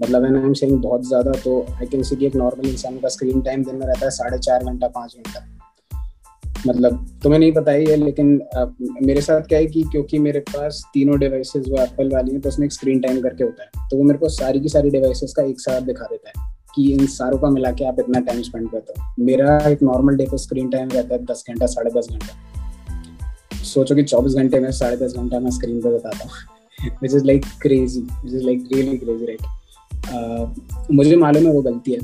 मतलब 0.00 0.20
व्हेन 0.20 0.36
आई 0.36 0.42
एम 0.42 0.52
सेइंग 0.54 0.78
बहुत 0.82 1.06
ज़्यादा 1.08 1.32
तो 1.40 1.60
आई 1.72 1.86
कैन 1.86 2.02
सी 2.02 2.16
कि 2.16 2.26
एक 2.26 2.36
नॉर्मल 2.36 2.68
इंसान 2.68 2.98
का 2.98 3.08
स्क्रीन 3.08 3.40
टाइम 3.40 3.64
दिन 3.64 3.74
में 3.74 3.86
रहता 3.86 4.04
है 4.04 4.10
साढ़े 4.10 4.38
चार 4.38 4.64
घंटा 4.64 4.88
पाँच 4.88 5.16
घंटा। 5.16 5.48
मतलब 6.66 7.06
तुम्हें 7.22 7.38
नहीं 7.38 7.52
पता 7.52 7.72
ही 7.72 7.84
है 7.86 7.96
लेकिन 7.96 8.40
आ, 8.56 8.64
मेरे 9.02 9.20
साथ 9.20 9.40
क्या 9.48 9.58
है 9.58 9.66
कि 9.66 9.82
क्योंकि 9.92 10.18
मेरे 10.18 10.40
पास 10.48 10.82
तीनों 10.94 11.18
डिवाइसेस 11.20 11.64
वो 11.68 11.82
एप्पल 11.82 12.14
वाली 12.14 12.32
हैं 12.32 12.40
तो 12.40 12.48
उसमें 12.48 12.66
एक 12.66 12.72
स्क्रीन 12.72 13.00
टाइम 13.00 13.20
करके 13.20 13.44
होता 13.44 13.62
है। 13.62 13.88
तो 13.90 13.96
वो 13.96 14.02
मेरे 14.02 14.18
को 14.18 14.28
सारी 14.30 14.60
की 14.60 14.68
सारी 14.68 14.90
डिवाइसेस 14.90 15.34
का 15.36 15.42
एक 15.42 15.60
साथ 15.60 15.80
दिखा 15.82 16.06
देता 16.06 16.28
है 16.30 16.50
कि 16.74 16.92
इन 16.92 17.06
सारों 17.08 17.38
का 17.38 17.50
मिला 17.50 17.70
के 17.72 17.84
आप 17.84 18.00
इतना 18.00 18.20
टाइम 18.22 18.42
स्पेंड 18.42 18.70
करते 18.70 18.92
हो। 18.92 19.24
मेरा 19.24 19.58
एक 19.68 19.82
नॉर्मल 19.82 20.16
डे 20.16 20.26
का 20.26 20.36
स्क्रीन 20.38 20.70
टाइम 20.70 20.88
रहता 20.88 21.14
है 21.14 21.24
दस 21.24 21.44
घंटा 21.48 21.66
साढ़े 21.66 21.90
दस 21.90 22.08
घंटा। 22.10 22.60
सोचो 23.74 23.94
कि 23.94 24.02
चौबीस 24.04 24.34
घंटे 24.34 24.60
में 24.60 24.70
साढ़े 24.72 24.96
दस 24.96 25.14
घंटा 25.16 25.40
मैं 25.40 25.50
स्क्रीन 25.50 25.80
पर 25.82 25.94
बताता 25.94 26.24
हूँ। 26.24 26.90
Which 27.02 27.14
is 27.14 27.24
like 27.24 27.44
crazy 27.62 28.00
which 28.00 28.34
is 28.34 28.44
like 28.44 28.68
really 28.72 28.98
crazy 28.98 29.26
right 29.26 30.90
मुझे 30.90 31.16
मालूम 31.16 31.46
है 31.46 31.52
वो 31.52 31.62
गलती 31.62 31.92
है। 31.92 32.00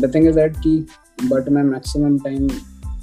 द 0.00 0.12
थिंग 0.14 0.26
इज़ 0.26 0.34
दैट 0.34 0.56
कि 0.56 0.78
बट 1.24 1.48
मैं 1.48 1.62
मैक्सिमम 1.64 2.18
टाइम 2.24 2.48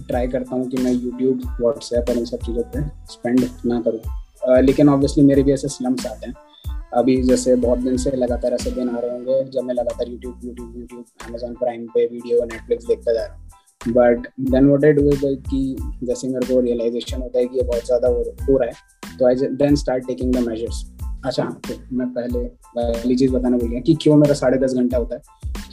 ट्राई 0.07 0.27
करता 0.27 0.55
हूँ 0.55 0.67
कि 0.69 0.77
मैं 0.77 0.91
यूट्यूब 0.93 1.41
व्हाट्सएप 1.62 2.09
और 2.09 2.17
इन 2.17 2.25
सब 2.25 2.39
चीज़ों 2.45 2.63
पर 2.63 2.89
स्पेंड 3.12 3.45
ना 3.65 3.81
करूँ। 3.81 4.00
Uh, 4.43 4.59
लेकिन 4.62 4.89
ऑब्वियसली 4.89 5.23
मेरे 5.25 5.43
भी 5.43 5.51
ऐसे 5.51 5.67
स्लम्स 5.67 6.05
आते 6.05 6.27
हैं। 6.27 6.33
अभी 6.93 7.21
जैसे 7.23 7.55
बहुत 7.55 7.79
दिन 7.79 7.97
से 7.97 8.12
लगातार 8.12 8.53
ऐसे 8.53 8.71
दिन 8.71 8.89
आ 8.89 9.00
रहे 9.00 9.12
होंगे 9.12 9.43
जब 9.51 9.63
मैं 9.63 9.75
लगातार 9.75 10.09
YouTube 10.09 10.39
YouTube 10.45 10.73
YouTube 10.77 11.05
Amazon 11.27 11.53
Prime 11.53 11.85
पे 11.88 12.05
वीडियो 12.05 12.43
नेटफ्लिक्स 12.43 12.85
देखता 12.85 13.13
जा 13.13 13.25
रहा 13.25 13.35
हूँ। 13.35 13.42
But 13.87 14.27
then 14.39 14.69
what 14.69 14.85
I 14.85 14.91
do 14.91 15.09
is 15.09 15.25
कि 15.49 15.75
जैसे 16.03 16.27
मेरे 16.27 16.53
को 16.53 16.59
रियलाइजेशन 16.61 17.21
होता 17.21 17.39
है 17.39 17.45
कि 17.45 17.57
ये 17.57 17.63
बहुत 17.63 17.85
ज़्यादा 17.85 18.07
हो 18.07 18.57
रहा 18.57 18.67
है 18.67 19.17
तो 19.17 19.27
I 19.27 19.35
then 19.55 19.75
start 19.75 20.07
taking 20.07 20.33
the 20.35 20.47
measures 20.47 20.83
अच्छा 21.25 21.43
हाँ 21.43 21.59
तो 21.67 21.73
मैं 21.97 22.07
पहले 22.13 22.39
पहली 22.77 23.15
चीज़ 23.15 23.31
बताना 23.31 23.57
भूल 23.57 23.69
गया 23.69 23.79
कि 23.79 23.93
क्यों 24.01 24.15
मेरा 24.15 24.33
साढ़े 24.33 24.57
दस 24.57 24.73
घंटा 24.73 24.97
होता 24.97 25.15
है। 25.15 25.21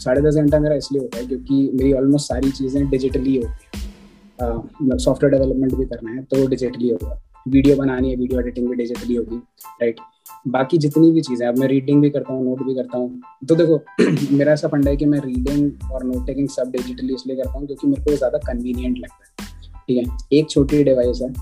साढ़े 0.01 0.21
दस 0.23 0.35
घंटा 0.35 0.59
मेरा 0.59 0.75
इसलिए 0.75 1.01
होता 1.03 1.19
है 1.19 1.27
क्योंकि 1.27 1.71
मेरी 1.75 1.93
ऑलमोस्ट 1.93 2.29
सारी 2.29 2.51
चीज़ें 2.51 2.89
डिजिटली 2.91 3.37
होती 3.37 3.79
है। 3.79 4.99
सॉफ्टवेयर 4.99 5.33
डेवलपमेंट 5.33 5.75
भी 5.75 5.85
करना 5.85 6.11
है 6.11 6.23
तो 6.25 6.47
डिजिटली 6.49 6.91
होगा। 6.91 7.21
वीडियो 7.49 7.77
बनानी 7.77 8.11
है 8.11 8.17
वीडियो 8.17 8.41
एडिटिंग 8.41 8.69
भी 8.69 8.75
डिजिटली 8.77 9.15
होगी 9.15 9.37
राइट 9.83 10.01
बाकी 10.49 10.79
जितनी 10.79 11.11
भी 11.11 11.21
चीज़ें 11.21 11.47
अब 11.49 11.59
मैं 11.59 11.69
रीडिंग 11.69 12.03
भी 12.03 12.11
करता 12.11 12.33
हूँ 12.33 12.45
नोट 12.45 12.63
भी 12.63 12.75
करता 12.75 12.99
हूँ। 12.99 13.21
तो 13.49 13.55
देखो, 13.55 13.81
मेरा 14.37 14.53
ऐसा 14.53 14.69
फंडा 14.69 14.91
है 14.91 14.97
कि 14.97 15.05
मैं 15.05 15.19
रीडिंग 15.19 15.93
और 15.93 16.05
नोट 16.05 16.27
टेकिंग 16.27 16.49
सब 16.49 16.71
डिजिटली 16.71 17.15
इसलिए 17.15 17.37
करता 17.37 17.59
हूँ 17.59 17.67
क्योंकि 17.67 17.87
मेरे 17.87 18.03
को 18.03 18.17
ज़्यादा 18.17 18.39
कन्वीनियंट 18.39 18.99
लगता 18.99 19.43
है। 19.43 19.49
ठीक 19.89 19.99
है? 19.99 20.39
एक 20.39 20.51
छोटी 20.51 20.85
डिवाइस 20.85 21.21
है, 21.23 21.33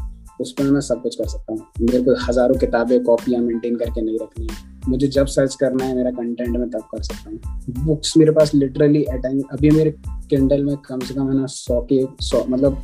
उस 0.40 0.52
पर 0.52 0.64
मैं 0.64 0.80
सब 0.80 1.02
कुछ 1.02 1.16
कर 1.16 1.24
सकता 1.24 1.52
हूँ। 1.52 1.60
मेरे 1.80 2.02
को 2.02 2.14
हज़ारों 2.28 2.54
किताबें, 2.54 3.02
कॉपियाँ 3.04 3.42
मेंटेन 3.42 3.76
करके 3.76 4.00
नहीं 4.00 4.18
रखनी 4.18 4.46
है। 4.50 4.66
मुझे 4.88 5.06
जब 5.06 5.26
सर्च 5.26 5.54
करना 5.54 5.84
है, 5.84 5.96
मेरा 5.96 6.10
कंटेंट 6.10 6.56
में 6.56 6.70
तब 6.70 6.80
कर 6.80 7.02
सकता 7.02 7.30
हूँ। 7.30 7.84
बुक्स 7.84 8.16
मेरे 8.16 8.30
पास 8.30 8.54
लिटरली 8.54 9.04
अटेंड 9.04 9.42
अभी 9.52 9.70
मेरे 9.70 9.94
किंडल 10.30 10.64
में 10.64 10.76
कम 10.76 10.98
से 10.98 11.14
कम 11.14 11.28
है 11.30 11.36
ना 11.36 11.46
सौ 11.46 11.80
के, 11.92 12.04
सौ 12.20 12.44
मतलब 12.48 12.82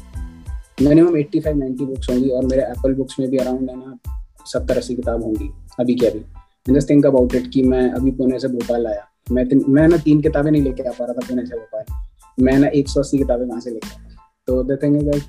minimum 0.82 1.16
eighty 1.16 1.40
five 1.40 1.56
ninety 1.56 1.84
books 1.84 2.10
होंगी 2.10 2.28
और 2.28 2.46
मेरे 2.46 2.62
एप्पल 2.62 2.94
बुक्स 2.94 3.20
में 3.20 3.28
भी 3.30 3.36
अराउंड 3.36 3.70
है 3.70 3.76
ना 3.76 3.98
सत्तर, 4.46 4.76
अस्सी 4.76 4.94
किताब 4.94 5.22
होंगी। 5.22 5.50
अभी 5.80 5.94
के 5.94 6.06
अभी। 6.06 6.74
जस्ट 6.74 6.90
थिंक 6.90 7.06
अबाउट 7.06 7.34
इट 7.34 7.50
कि 7.52 7.62
मैं 7.62 7.90
अभी 7.90 8.10
पुणे 8.10 8.38
से 8.38 8.48
भोपाल 8.48 8.86
आया। 8.86 9.06
मैं 9.30 9.44
मैं 9.68 9.88
ना 9.88 9.96
तीन 9.96 10.20
किताबें 10.20 10.50
नहीं 10.50 10.62
लेके 10.62 10.82
आ 10.82 10.90
पा 10.90 11.04
रहा 11.04 11.14
था 11.14 11.26
पुणे 11.28 11.46
से 11.46 11.56
भोपाल। 11.56 12.44
मैं 12.44 12.58
ना 12.58 12.66
एक 12.66 12.88
सौ 12.88 13.00
अस्सी 13.00 13.18
किताबें 13.18 13.46
वहाँ 13.46 13.60
से 13.60 13.70
लेके 13.70 13.88
आया। 13.88 14.16
तो 14.46 14.62
द 14.62 14.78
थिंग 14.82 14.96
इज़ 14.96 15.04
दैट 15.04 15.22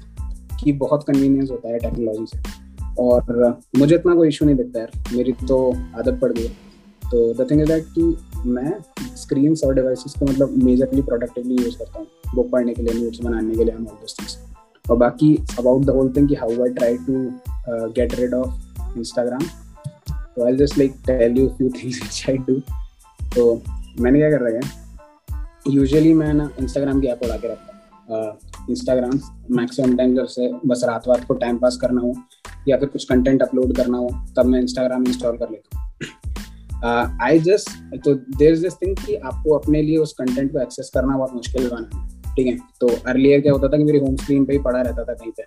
कि 0.64 0.72
बहुत 0.72 1.04
कन्वीनियंस 1.04 1.52
होता 1.52 1.70
है 1.70 1.80
टेक्नोलॉजी 1.80 2.26
से। 2.26 2.40
और 3.00 3.60
मुझे 3.78 3.96
इतना 3.96 4.16
कोई 4.16 4.28
इशू 4.28 4.46
नहीं 4.46 4.56
दिखता 4.56 4.80
यार। 4.80 4.92
मेरी 5.14 5.32
तो 5.32 5.72
आदत 5.96 6.20
पड़ 6.22 6.32
गई। 6.34 6.48
तो 7.12 7.34
द 7.34 7.48
थिंग 7.52 7.62
इज़ 7.62 7.68
दैट 7.68 7.86
कि 7.98 8.18
मैं 8.46 8.74
स्क्रीन 9.16 9.56
और 9.66 9.76
डिवाइसेस 9.76 10.14
को 10.20 10.26
मतलब 10.26 10.58
मेजरली 10.64 11.02
प्रोडक्टिवली 11.02 11.64
यूज़ 11.64 11.78
करता 11.78 12.00
हूँ। 12.00 12.08
बुक 12.36 12.50
पढ़ने 12.50 12.74
के 12.74 12.82
लिए 12.82 13.04
नोट्स 13.04 13.20
बनाने 13.22 13.56
के 13.56 13.64
लिए 13.64 13.76
ऑल 13.76 13.86
थिंग्स 13.86 14.38
और 14.92 14.98
बाकी 14.98 15.36
अबाउट 15.60 15.86
द 15.86 15.90
होल 15.90 16.14
थिंग 16.18 16.28
कि 16.30 16.36
how 16.36 16.64
I 16.64 16.70
try 16.70 16.98
to 16.98 17.30
get 17.70 18.16
rid 18.20 18.34
of 18.34 18.98
Instagram 18.98 19.42
तो 20.38 20.46
I 20.46 20.56
just 20.58 20.78
like 20.78 20.96
tell 21.08 21.38
you 21.38 21.48
few 21.48 21.70
things 21.72 22.02
which 22.02 22.26
I 22.30 22.38
do 22.48 22.60
तो 23.36 23.62
मैंने 24.00 24.20
क्या 24.20 24.30
कर 24.32 24.42
रहा 24.42 24.54
है? 24.54 24.62
यूजुअली 25.68 26.14
मैं 26.14 26.34
ना 26.34 26.50
इंस्टाग्राम 26.60 27.00
की 27.02 27.08
ऐप 27.08 27.20
उड़ा 27.24 27.38
के 27.38 27.48
रखता 27.48 27.72
हूँ। 27.72 28.68
इंस्टाग्राम 28.70 29.20
मैक्सिमम 29.52 29.96
टाइम 29.98 30.16
जब 30.16 30.26
से 30.28 30.52
बस 30.66 30.82
रात 30.88 31.08
रात 31.08 31.24
को 31.26 31.34
टाइम 31.34 31.58
पास 31.58 31.78
करना 31.82 32.02
हो, 32.02 32.14
या 32.68 32.78
फिर 32.78 32.90
कुछ 32.90 33.04
कंटेंट 33.04 33.42
अपलोड 33.42 33.76
करना 33.78 33.98
हो, 33.98 34.10
तब 34.38 34.46
मैं 34.46 34.60
इंस्टाग्राम 34.60 35.04
इंस्टॉल 35.08 35.38
कर 35.38 35.50
लेता 35.52 35.78
हूँ। 35.78 37.18
आई 37.22 37.40
जस्ट 37.40 37.70
तो 38.06 38.14
देर 38.14 38.54
इज़ 38.54 38.62
दिस 38.62 38.74
थिंग 38.74 38.96
कि 38.98 39.16
आपको 39.16 39.58
अपने 39.58 39.82
लिए 39.82 39.98
उस 39.98 40.14
कंटेंट 40.14 40.52
को 40.52 40.60
एक्सेस 40.60 40.92
करना 40.94 41.18
बहुत 41.18 41.34
मुश्किल 41.34 41.70
बना 41.70 42.34
ठीक 42.36 42.48
है? 42.48 42.58
तो 42.80 42.88
अर्लियर 43.08 43.42
क्या 43.42 43.54
होता 43.54 43.68
था 43.68 43.78
कि 43.78 43.84
मेरी 43.84 43.98
होम 43.98 44.16
स्क्रीन 44.16 44.46
पे 44.46 44.54
ही 44.54 44.60
पड़ा 44.60 44.82
रहता 44.82 45.04
था 45.04 45.14
कहीं 45.14 45.32
पे। 45.32 45.44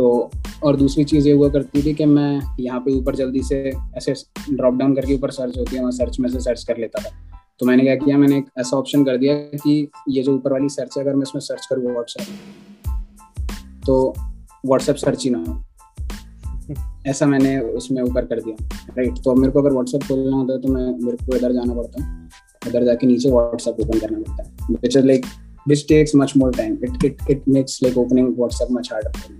तो 0.00 0.30
और 0.64 0.76
दूसरी 0.76 1.02
चीज़ 1.04 1.26
ये 1.28 1.32
हुआ 1.34 1.48
करती 1.48 1.82
थी 1.82 1.92
कि 1.94 2.04
मैं 2.06 2.40
यहाँ 2.60 2.78
पे 2.80 2.92
ऊपर 2.98 3.14
जल्दी 3.16 3.42
से 3.42 3.56
ऐसे 3.96 4.12
ड्रॉप 4.50 4.74
डाउन 4.74 4.94
करके 4.94 5.14
ऊपर 5.14 5.30
सर्च 5.30 5.58
होती 5.58 5.76
है, 5.76 5.82
मैं 5.84 5.90
सर्च 5.90 6.16
में 6.20 6.28
से 6.28 6.40
सर्च 6.40 6.62
कर 6.64 6.78
लेता 6.78 7.02
था। 7.02 7.10
तो 7.60 7.66
मैंने 7.66 7.82
क्या 7.82 7.94
किया, 7.94 8.16
मैंने 8.18 8.36
एक 8.38 8.46
ऐसा 8.58 8.76
ऑप्शन 8.76 9.04
कर 9.04 9.16
दिया 9.16 9.34
कि 9.34 9.90
ये 10.08 10.22
जो 10.22 10.34
ऊपर 10.34 10.52
वाली 10.52 10.68
सर्च 10.68 10.96
है, 10.96 11.02
अगर 11.02 11.14
मैं 11.14 11.22
इसमें 11.22 11.40
सर्च 11.40 11.66
करूँ 11.70 11.92
व्हाट्सएप 11.92 12.26
तो 13.86 14.14
व्हाट्सएप 14.66 14.96
सर्च 14.96 15.24
ही 15.24 15.30
ना 15.30 15.44
हो। 15.48 15.62
ऐसा 17.06 17.26
मैंने 17.26 17.58
उसमें 17.60 18.02
ऊपर 18.02 18.26
कर 18.26 18.40
दिया 18.40 18.68
राइट 18.96 19.18
तो 19.24 19.34
मेरे 19.34 19.52
को 19.52 19.60
अगर 19.60 19.72
व्हाट्सएप 19.72 20.02
खोलना 20.02 20.36
होता 20.36 20.52
है 20.52 20.60
तो 20.60 20.68
मैं, 20.68 20.86
मेरे 21.04 21.16
को 21.16 21.36
इधर 21.36 21.52
जाना 21.52 21.74
पड़ता 21.74 22.04
है, 22.04 22.28
इधर 22.68 22.84
जाके 22.84 23.06
नीचे 23.06 23.30
व्हाट्सएप 23.30 23.80
ओपन 23.80 23.98
करना 23.98 24.18
पड़ता 24.18 24.42
है 24.42 24.50
which 24.72 24.96
is 24.96 25.06
like 25.06 25.26
which 25.68 25.86
takes 25.88 26.16
much 26.16 26.32
more 26.36 26.56
time 26.56 26.78
it 26.84 27.04
it 27.04 27.30
it 27.30 27.48
makes 27.48 27.78
like 27.82 27.98
opening 27.98 28.34
WhatsApp 28.38 28.68
much 28.72 28.92
harder 28.92 29.39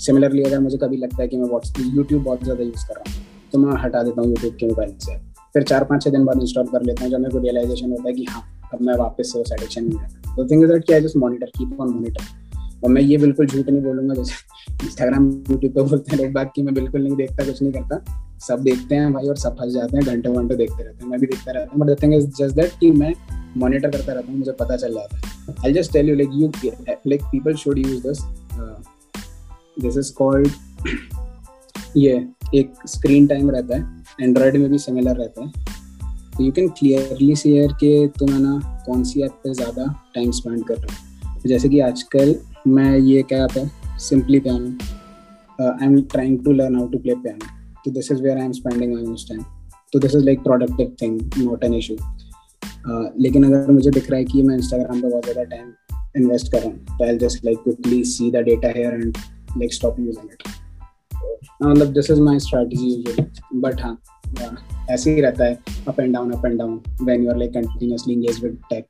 similarly 0.00 0.42
अगर 0.42 0.60
मुझे 0.60 0.78
कभी 0.78 0.96
लगता 0.96 1.22
है 1.22 1.28
कि 1.28 1.36
मैं 1.36 1.48
व्हाट्सएप 1.48 1.94
यूट्यूब 1.96 2.22
बहुत 2.22 2.44
ज़्यादा 2.44 2.64
यूज़ 2.64 2.86
कर 2.88 2.94
रहा 2.94 3.12
हूँ 3.12 3.24
तो 3.52 3.58
मैं 3.58 3.80
हटा 3.82 4.02
देता 4.02 4.20
हूँ 4.20 4.28
यूट्यूब 4.28 4.54
के 4.54 4.66
मोबाइल 4.66 4.94
से। 5.00 5.16
फिर 5.54 5.62
चार 5.62 5.84
पाँच 5.84 6.02
छः 6.02 6.10
दिन 6.10 6.24
बाद 6.24 6.40
इंस्टॉल 6.40 6.66
कर 6.66 6.82
लेता 6.82 7.04
हूँ, 7.04 7.10
जब 7.10 7.18
मेरे 7.18 7.32
को 7.32 7.38
रियलाइजेशन 7.38 7.90
होता 7.90 8.08
है 8.08 8.14
कि 8.14 8.24
हाँ 8.30 8.42
अब 8.74 8.82
मैं 8.82 8.94
वापस 8.96 9.32
से 9.32 9.38
उस 9.38 9.52
एडिक्शन 9.52 9.84
में 9.84 10.34
तो 10.36 10.46
थिंग 10.46 10.62
इज़ 10.62 10.70
दैट 10.72 10.84
कि 10.86 10.92
I 10.92 11.00
just 11.00 11.16
monitor 11.16 11.46
keep 11.56 11.80
on 11.80 11.88
monitor 11.90 12.24
और 12.84 12.90
मैं 12.90 13.02
ये 13.02 13.16
बिल्कुल 13.18 13.46
झूठ 13.46 13.68
नहीं 13.68 13.82
बोलूँगा, 13.82 14.14
जैसे 14.14 14.84
इंस्टाग्राम 14.84 15.28
यूट्यूब 15.50 15.72
पे 15.72 15.82
बोलते 15.82 16.16
हैं 16.16 16.22
लोग 16.22 16.32
बात 16.32 16.52
की 16.54 16.62
मैं 16.62 16.74
बिल्कुल 16.74 17.02
नहीं 17.02 17.16
देखता, 17.16 17.44
कुछ 17.44 17.62
नहीं 17.62 17.72
करता। 17.72 18.38
सब 18.40 18.62
देखते 18.62 18.94
हैं 18.94 19.12
भाई 19.12 19.28
और 19.28 19.36
सब 19.36 19.56
फंस 19.56 19.72
जाते 19.72 19.96
हैं, 19.96 20.04
घंटे 20.06 20.32
घंटे 20.32 20.56
देखते 20.56 20.82
रहते 20.82 21.04
हैं, 21.04 21.10
मैं 21.10 21.20
भी 21.20 21.26
देखता 21.26 21.52
रहता 21.52 21.72
हूँ। 21.72 21.80
But 21.80 22.02
thing 22.02 22.14
is 22.14 22.26
just 22.38 22.56
that 22.56 22.78
कि 22.80 22.90
मैं 22.92 23.12
मॉनिटर 23.56 23.90
करता 23.90 24.12
रहता 24.12 24.30
हूँ, 24.30 24.38
मुझे 24.38 24.52
पता 24.60 24.76
चल 24.76 24.94
जाता 24.94 25.16
है। 25.16 25.54
I 25.64 25.72
just 25.72 25.92
tell 25.92 26.08
you 26.08 26.14
like 26.16 26.30
you 26.34 26.50
like 26.84 27.22
people 27.24 27.54
should 27.56 27.78
use 27.78 28.06
this 28.06 28.22
this 29.80 29.96
is 29.98 30.12
called 30.14 30.48
ये 31.96 32.12
एक 32.54 32.72
स्क्रीन 32.86 33.26
टाइम 33.26 33.50
रहता 33.50 33.76
है 33.76 33.98
एंड्रॉयड 34.20 34.56
में 34.56 34.70
भी 34.70 34.78
सिमिलर 34.78 35.16
रहता 35.16 35.44
है। 35.44 35.52
तो 36.36 36.44
यू 36.44 36.52
कैन 36.52 36.68
क्लियरली 36.78 37.34
शेयर 37.36 37.72
कि 37.80 38.10
तुम 38.18 38.32
है 38.32 38.40
ना, 38.42 38.82
कौन 38.86 39.02
सी 39.04 39.22
ऐप 39.22 39.40
पे 39.44 39.54
ज़्यादा 39.54 39.84
टाइम 40.14 40.30
स्पेंड 40.30 40.64
कर 40.64 40.74
रहे 40.74 40.94
हो। 40.94 41.48
जैसे 41.48 41.68
कि 41.68 41.80
आजकल 41.80 42.34
मैं 42.68 42.96
ये 42.98 43.22
क्या 43.22 43.46
है 43.52 43.70
simply 43.98 44.40
piano 44.40 45.64
I 45.64 45.86
am 45.86 46.00
trying 46.02 46.38
to 46.44 46.52
learn 46.52 46.76
how 46.76 46.88
to 46.88 46.98
play 46.98 47.14
piano 47.14 47.82
तो 47.84 47.90
this 47.90 48.10
is 48.12 48.22
where 48.22 48.38
I 48.38 48.44
am 48.44 48.52
spending 48.52 48.92
my 48.94 49.02
most 49.02 49.28
time 49.28 49.42
तो 49.92 49.98
this 49.98 50.14
is 50.14 50.24
like 50.24 50.42
productive 50.42 50.94
thing 51.02 51.20
not 51.38 51.64
an 51.64 51.74
issue 51.74 51.96
लेकिन 53.22 53.44
अगर 53.44 53.70
मुझे 53.72 53.90
दिख 53.90 54.10
रहा 54.10 54.18
है 54.18 54.24
कि 54.24 54.42
मैं 54.42 54.54
इंस्टाग्राम 54.56 55.00
पे 55.00 55.08
बहुत 55.08 55.24
ज़्यादा 55.24 55.42
टाइम 55.50 55.72
इन्वेस्ट 56.16 56.52
कर 56.52 56.58
रहा 56.58 56.68
हूँ 56.68 56.98
तो 56.98 57.04
I 57.04 57.18
just 57.18 57.44
like 57.44 57.58
quickly 57.64 58.02
see 58.04 58.30
the 58.30 58.42
data 58.44 58.68
here 58.76 58.94
and 58.94 59.16
like 59.58 59.74
stop 59.74 60.00
using 60.00 60.28
it 60.32 60.42
मतलब 61.62 61.92
this 61.92 62.10
is 62.10 62.20
my 62.20 62.38
strategy 62.38 63.04
but 63.54 63.80
हाँ 63.80 63.98
ऐसे 64.90 65.14
ही 65.14 65.20
रहता 65.20 65.44
है 65.44 65.58
up 65.88 66.00
and 66.00 66.14
down 66.14 66.30
up 66.32 66.46
and 66.46 66.58
down 66.58 66.80
when 67.02 67.22
you 67.24 67.30
are 67.30 67.36
like 67.36 67.54
continuously 67.54 68.14
engage 68.14 68.44
with 68.44 68.58
tech 68.70 68.86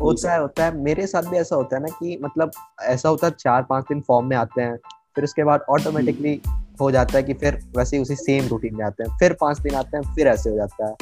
होता 0.00 0.32
है 0.32 0.40
होता 0.40 0.64
है। 0.64 0.76
मेरे 0.78 1.06
साथ 1.06 1.22
भी 1.22 1.36
ऐसा 1.36 1.56
होता 1.56 1.76
है 1.76 1.82
ना 1.82 1.88
कि 1.88 2.18
मतलब 2.22 2.50
ऐसा 2.82 3.08
होता 3.08 3.26
है 3.26 3.32
चार 3.38 3.62
पाँच 3.62 3.84
दिन 3.84 4.00
फॉर्म 4.00 4.26
में 4.26 4.36
आते 4.36 4.62
हैं 4.62 4.76
फिर 5.14 5.24
उसके 5.24 5.44
बाद 5.44 5.60
ऑटोमेटिकली 5.70 6.40
हो 6.80 6.90
जाता 6.90 7.16
है 7.16 7.22
कि 7.22 7.34
फिर 7.34 7.58
वैसे 7.76 7.96
ही 7.96 8.02
उसी 8.02 8.16
सेम 8.16 8.48
रूटीन 8.48 8.76
में 8.76 8.84
आते 8.84 9.02
हैं 9.02 9.18
फिर 9.18 9.36
पाँच 9.40 9.60
दिन 9.60 9.74
आते 9.74 9.96
हैं 9.96 10.14
फिर 10.14 10.26
ऐसे 10.26 10.50
हो 10.50 10.56
जाता 10.56 10.88
है। 10.88 10.94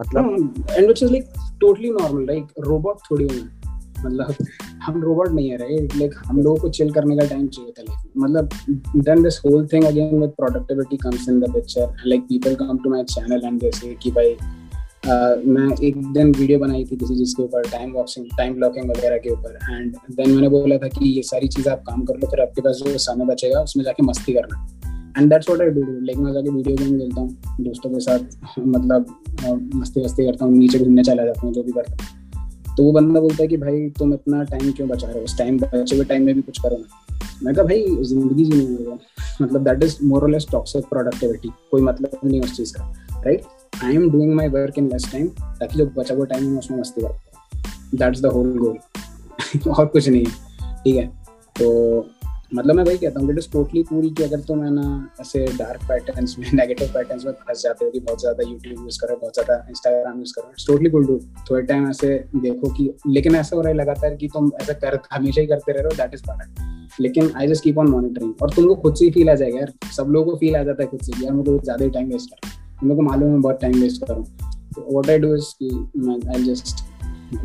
मतलब 0.00 0.54
and 0.70 0.84
which 0.84 1.02
is 1.02 1.10
like 1.10 1.32
totally 1.60 1.90
normal 1.90 2.26
like 2.26 2.46
robot 2.60 2.98
थोड़ी 3.10 3.24
हूँ 3.24 3.65
मतलब 4.06 4.46
हम 4.82 5.02
रोबोट 5.02 5.30
नहीं 5.30 5.48
है 5.50 5.56
राइट 5.56 5.96
लाइक 5.96 6.14
हम 6.26 6.40
लोगों 6.40 6.56
को 6.56 6.68
चिल 6.70 6.90
करने 6.92 7.16
का 7.16 7.26
टाइम 7.26 7.46
चाहिए 7.48 7.72
था 7.72 7.82
लाइफ 7.82 8.12
मतलब 8.16 9.02
then 9.04 9.22
this 9.22 9.40
whole 9.46 9.66
thing 9.72 9.84
again 9.84 10.20
with 10.20 10.30
productivity 10.36 10.96
comes 10.96 11.28
in 11.28 11.40
the 11.40 11.52
picture 11.54 12.06
like 12.06 12.22
people 12.28 12.54
come 12.54 12.78
to 12.84 12.90
my 12.90 13.04
channel 13.10 13.46
and 13.46 13.60
they 13.60 13.70
say 13.74 13.94
कि 14.02 14.10
भाई 14.10 14.36
Uh, 15.06 15.36
मैं 15.46 15.66
एक 15.86 15.96
दिन 16.12 16.30
वीडियो 16.38 16.58
बनाई 16.58 16.84
थी 16.84 16.96
किसी 16.96 17.16
चीज़ 17.16 17.34
के 17.36 17.42
ऊपर 17.42 17.68
टाइम 17.70 17.92
वॉक्सिंग 17.92 18.26
टाइम 18.38 18.54
ब्लॉकिंग 18.54 18.88
वगैरह 18.90 19.16
के 19.16 19.30
ऊपर। 19.30 19.58
एंड 19.72 19.94
देन 20.16 20.30
मैंने 20.30 20.48
बोला 20.48 20.76
था 20.76 20.88
कि 20.88 21.08
ये 21.08 21.22
सारी 21.22 21.48
चीज़ें 21.48 21.70
आप 21.72 21.82
काम 21.86 22.02
कर 22.04 22.14
लो 22.14 22.30
फिर 22.30 22.40
आपके 22.40 22.60
पास 22.60 22.80
जो 22.86 22.96
समय 22.98 23.26
बचेगा 23.26 23.60
उसमें 23.62 23.84
जाके 23.84 24.02
मस्ती 24.02 24.32
करना। 24.32 24.66
And 25.18 25.30
that's 25.30 25.48
what 25.50 25.62
I 25.62 25.70
do 25.70 25.82
like 26.06 26.18
मैं 26.18 26.32
जाके 26.32 26.50
वीडियो 26.50 26.76
गेम 26.76 26.98
खेलता 26.98 27.20
हूँ 27.20 27.30
दोस्तों 27.60 27.90
के 27.90 28.00
साथ 28.00 28.58
मतलब 28.58 29.14
मस्ती 29.74 30.04
वस्ती 30.04 30.26
करता 30.26 30.44
हूँ 30.44 30.56
नीचे 30.56 30.78
घूमने 30.78 31.02
चला 31.02 31.24
जाता 31.24 31.46
हूँ 31.46 31.52
जो 31.54 31.62
भी 31.62 31.72
करता 31.72 31.96
हूँ। 32.00 32.05
तो 32.76 32.82
वो 32.82 32.92
बंदा 32.92 33.20
बोलता 33.20 33.42
है 33.42 33.48
कि 33.48 33.56
भाई, 33.56 33.90
तुम 33.90 34.14
इतना 34.14 34.42
टाइम 34.42 34.72
क्यों 34.72 34.88
बचा 34.88 35.06
रहे 35.06 35.18
हो? 35.18 35.24
उस 35.24 35.38
टाइम 35.38 35.58
बचे 35.58 35.96
हुए 35.96 36.04
टाइम 36.04 36.22
में 36.22 36.34
भी 36.34 36.42
कुछ 36.42 36.58
करो 36.58 36.76
ना। 36.76 37.16
मैं 37.42 37.54
कहा, 37.54 37.64
भाई, 37.64 37.86
ज़िंदगी 38.04 38.44
जी 38.44 38.52
नहीं 38.52 38.98
मतलब 39.42 39.64
that 39.64 39.82
is 39.82 39.96
more 40.04 40.30
less 40.30 40.46
toxic 40.52 40.84
productivity 40.84 41.48
कोई 41.70 41.82
मतलब 41.82 42.18
नहीं 42.24 42.40
उस 42.40 42.56
चीज़ 42.56 42.72
का 42.72 42.94
right 43.26 43.42
I 43.84 43.94
am 43.94 44.10
doing 44.10 44.34
my 44.34 44.48
work 44.48 44.78
in 44.78 44.86
less 44.86 45.12
time 45.12 45.28
ताकि 45.28 45.78
जो 45.78 45.86
बचा 45.86 46.14
हुआ 46.14 46.24
टाइम 46.24 46.52
है 46.52 46.58
उसमें 46.58 46.78
मस्ती 46.78 47.02
करता 47.02 47.32
दैट्स 47.94 48.20
द 48.20 48.26
होल 48.26 48.58
गोल 48.58 49.70
और 49.70 49.86
कुछ 49.86 50.08
नहीं 50.08 50.26
ठीक 50.84 50.96
है? 50.96 51.06
तो 51.58 52.00
मतलब 52.54 52.74
मैं 52.74 52.84
वही 52.84 52.98
कहता 52.98 53.20
हूँ 53.20 53.32
इट 53.32 53.52
टोटली 53.52 53.82
पूरी 53.82 54.10
कि 54.10 54.22
अगर 54.22 54.40
तुम 54.40 54.62
है 54.64 54.70
ना 54.70 55.10
ऐसे 55.20 55.44
डार्क 55.58 55.82
पैटर्न्स 55.82 56.38
में 56.38 56.46
नेगेटिव 56.54 56.88
पैटर्न्स 56.94 57.24
में 57.26 57.32
फंस 57.32 57.62
जाते 57.62 57.84
हो 57.84 57.90
कि 57.90 58.00
बहुत 58.00 58.20
ज़्यादा 58.20 58.48
यूट्यूब 58.50 58.82
यूज़ 58.82 58.98
करो, 59.00 59.16
बहुत 59.16 59.34
ज़्यादा 59.34 59.66
इंस्टाग्राम 59.68 60.18
यूज़ 60.18 60.32
करो 60.32 60.52
टोटली 60.66 60.90
गुड 60.90 61.06
डू 61.06 61.18
थोड़े 61.50 61.62
टाइम 61.62 61.88
ऐसे 61.90 62.14
देखो 62.36 62.70
कि, 62.70 62.90
लेकिन 63.06 63.36
ऐसा 63.36 63.56
हो 63.56 63.62
रहा 63.62 63.70
है 63.70 63.76
लगातार 63.76 64.14
कि 64.14 64.28
तुम 64.28 64.50
ऐसा 64.62 64.72
कर, 64.72 64.98
हमेशा 65.12 65.40
ही 65.40 65.46
करते 65.46 65.72
रह 65.72 65.80
रहे 65.80 65.88
हो 65.88 65.96
दैट 65.96 66.14
इज़ 66.14 66.22
बैड 66.22 67.00
लेकिन 67.00 67.30
I 67.36 67.46
just 67.46 67.64
keep 67.64 67.78
on 67.78 67.88
monitoring 67.88 68.42
और 68.42 68.50
तुमको 68.50 68.74
खुद 68.74 68.94
से 68.94 69.04
ही 69.04 69.10
फील 69.10 69.30
आ 69.30 69.34
जाएगा 69.34 69.58
यार, 69.58 69.72
सब 69.96 70.08
लोगों 70.08 70.32
को 70.32 70.38
फील 70.38 70.56
आ 70.56 70.62
जाता 70.62 70.82
है 70.82 70.88
खुद 70.88 71.00
से 71.00 71.24
यार 71.24 71.32
मेरे 71.32 71.50
को 71.50 71.64
ज़्यादा 71.64 71.84
ही 71.84 71.90
टाइम 71.90 72.08
वेस्ट 72.08 72.30
कर 72.30 72.50
मेरे 72.82 72.96
को 72.96 73.02
मालूम 73.02 73.32
है 73.32 73.40
बहुत 73.40 73.60
टाइम 73.60 73.80
वेस्ट 73.80 74.04
करूँ 74.04 74.24
तो 74.74 74.88
what 74.90 75.10
I 75.10 75.18
do 75.18 75.34
is 75.34 75.54
I 76.28 76.42
just 76.44 76.84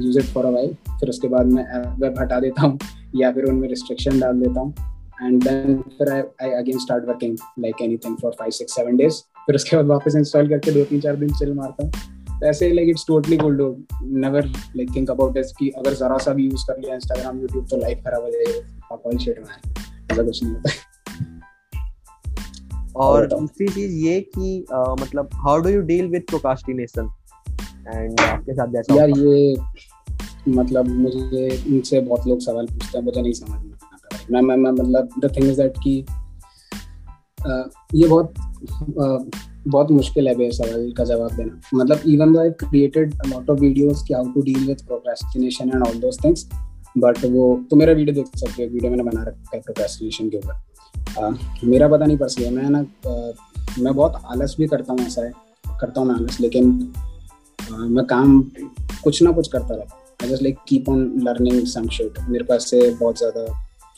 use 0.01 0.19
it 0.19 0.25
for 0.25 0.45
a 0.45 0.49
while 0.49 0.73
फिर 0.89 1.09
उसके 1.09 1.27
बाद 1.27 1.45
मैं 1.45 1.65
वेब 1.99 2.19
हटा 2.19 2.39
देता 2.39 2.61
हूँ 2.61 2.77
या 3.15 3.31
फिर 3.31 3.43
उनमें 3.43 3.69
रिस्ट्रिक्शन 3.69 4.19
डाल 4.19 4.33
देता 4.33 4.59
हूँ। 4.59 4.73
एंड 5.23 5.43
देन 5.43 5.83
फिर 5.97 6.11
I 6.11 6.49
again 6.49 6.79
start 6.79 7.07
working 7.07 7.37
like 7.59 7.75
anything 7.81 8.17
for 8.21 8.31
five 8.31 8.51
six 8.51 8.75
seven 8.75 8.97
days 8.97 9.21
फिर 9.45 9.55
उसके 9.55 9.75
बाद 9.75 9.85
वापस 9.85 10.15
इंस्टॉल 10.15 10.49
करके 10.49 10.71
दो 10.71 10.83
तीन 10.83 11.01
चार 11.01 11.15
दिन 11.15 11.29
चिल 11.29 11.53
मारता 11.53 11.83
हूँ। 11.83 11.91
तो 12.39 12.45
ऐसे 12.45 12.73
like 12.73 12.89
it's 12.89 13.05
totally 13.07 13.37
good 13.37 13.57
do 13.57 13.83
never 14.03 14.45
like 14.45 14.95
think 14.95 15.11
about 15.11 15.33
this 15.33 15.51
कि 15.59 15.69
अगर 15.69 15.93
जरा 15.93 16.17
सा 16.17 16.33
भी 16.33 16.43
यूज़ 16.43 16.67
कर 16.67 16.79
लिया 16.79 16.95
इंस्टाग्राम 16.95 17.41
यूट्यूब 17.41 17.67
तो 17.67 17.77
लाइफ 17.77 17.97
खराब 17.97 18.23
हो 18.23 18.29
जाएगी। 18.29 18.81
ऑल 18.91 19.17
शिट 19.17 19.39
में 19.39 19.73
ऐसा 20.11 20.23
कुछ 20.23 20.43
नहीं 20.43 20.53
होता। 20.53 20.71
और 22.95 23.27
दूसरी 23.27 23.67
चीज़ 23.67 24.05
ये 24.05 24.21
कि 24.21 24.65
uh, 24.73 25.01
मतलब 25.01 25.29
how 25.33 25.59
do 25.59 25.69
you 25.69 25.81
deal 25.81 26.07
with 26.07 26.21
procrastination 26.21 27.13
and 27.95 28.19
आपके 28.19 28.53
साथ 28.53 28.67
जैसा 28.67 28.95
यार 28.95 29.09
ये 29.09 29.55
मतलब 30.47 30.87
मुझे 30.89 31.47
उनसे 31.67 31.99
बहुत 32.01 32.27
लोग 32.27 32.39
सवाल 32.41 32.65
पूछते 32.67 32.97
हैं, 32.97 33.03
मुझे 33.05 33.21
नहीं 33.21 33.33
समझ 33.33 33.59
में 33.61 33.73
आता 33.73 34.17
मैं 34.31 34.41
मैं 34.41 34.55
मैं 34.57 34.71
मतलब 34.73 35.09
द 35.19 35.31
थिंग 35.35 35.49
इज़ 35.49 35.61
दैट 35.61 35.77
कि 35.83 35.97
ये 37.95 38.07
बहुत 38.07 38.33
बहुत 39.67 39.91
मुश्किल 39.91 40.27
है 40.27 40.33
बे 40.35 40.49
सवाल 40.51 40.91
का 40.97 41.03
जवाब 41.03 41.35
देना। 41.35 41.59
मतलब 41.73 42.01
even 42.07 42.33
though 42.33 42.49
created 42.59 43.13
lot 43.27 43.49
of 43.49 43.59
videos 43.59 44.03
कि 44.07 44.13
how 44.13 44.31
to 44.33 44.41
deal 44.41 44.65
with 44.67 44.81
procrastination 44.87 45.69
and 45.69 45.83
all 45.87 45.99
those 45.99 46.17
things 46.23 46.47
but 46.97 47.23
वो 47.25 47.45
तो 47.69 47.75
मेरा 47.75 47.93
वीडियो 47.93 48.15
देख 48.15 48.37
सकते 48.37 48.63
हो 48.63 48.69
वीडियो 48.69 48.91
मैंने 48.91 49.03
बना 49.03 49.23
रखा 49.23 49.55
है 49.55 49.61
प्रोक्रेस्टिनेशन 49.61 50.29
के 50.29 50.37
ऊपर। 50.37 51.67
मेरा 51.67 51.87
पता 51.87 52.05
नहीं 52.05 52.17
पर्सनली 52.17 52.49
मैं 52.49 52.69
ना 52.69 52.85
मैं 53.79 53.93
बहुत 53.93 54.21
आलस 54.25 54.55
भी 54.59 54.67
करता 54.67 54.93
हूँ 54.93 55.05
ऐसा 55.07 55.23
है, 55.23 55.31
करता 55.79 56.01
हूँ 56.01 56.07
मैं 56.07 56.15
आलस, 56.15 56.39
लेकिन 56.41 56.71
मैं 57.59 58.05
काम 58.05 58.39
कुछ 59.03 59.21
ना 59.23 59.31
कुछ 59.31 59.47
करता 59.47 59.75
रहता 59.75 59.95
I 60.23 60.29
just 60.29 60.43
like 60.43 60.57
keep 60.67 60.89
on 60.89 61.03
learning 61.23 61.65
some 61.67 61.87
shit 61.87 62.19
मेरे 62.29 62.43
पास 62.43 62.69
से 62.69 62.89
बहुत 62.93 63.17
ज़्यादा 63.17 63.45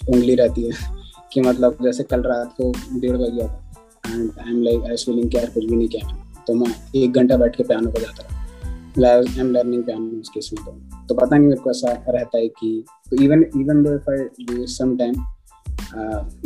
उंगली 0.10 0.36
रहती 0.36 0.64
है 0.64 0.72
कि 1.34 1.42
मतलब 1.42 1.78
जैसे 1.84 2.04
कल 2.04 2.22
रात 2.22 2.54
को 2.62 2.72
डेढ़ 3.00 3.18
बज 3.18 3.30
गया 3.30 3.48
था 3.48 4.14
and 4.14 4.32
I 4.40 4.52
am 4.52 4.62
like 4.62 4.82
I 4.82 4.96
feeling 4.96 5.30
कि 5.32 5.38
यार 5.38 5.46
कुछ 5.46 5.66
भी 5.66 5.76
नहीं 5.76 5.88
किया 5.88 6.18
तो 6.48 6.54
मैं 6.54 6.74
एक 6.96 7.14
घंटा 7.14 7.38
बैठ 7.38 7.56
के 7.56 7.64
पियानो 7.64 7.92
बजाता 7.92 8.28
रहा। 8.28 9.12
आई 9.12 9.40
एम 9.40 9.52
लर्निंग 9.52 9.84
पियानो 9.84 10.20
उस 10.20 10.30
केस 10.30 10.50
में 10.54 10.66
तो। 10.66 10.72
तो 11.08 11.16
पता 11.16 11.38
नहीं 11.38 11.48
मेरे 11.48 11.62
को 11.62 11.70
ऐसा 11.70 11.94
रहता 12.10 12.38
है 12.38 12.48
कि 12.48 12.86
even 13.22 13.46
even 13.62 13.84
though 13.84 13.96
if 13.96 14.10
I 14.12 14.46
do 14.46 14.66
some 14.66 14.98
time 14.98 15.24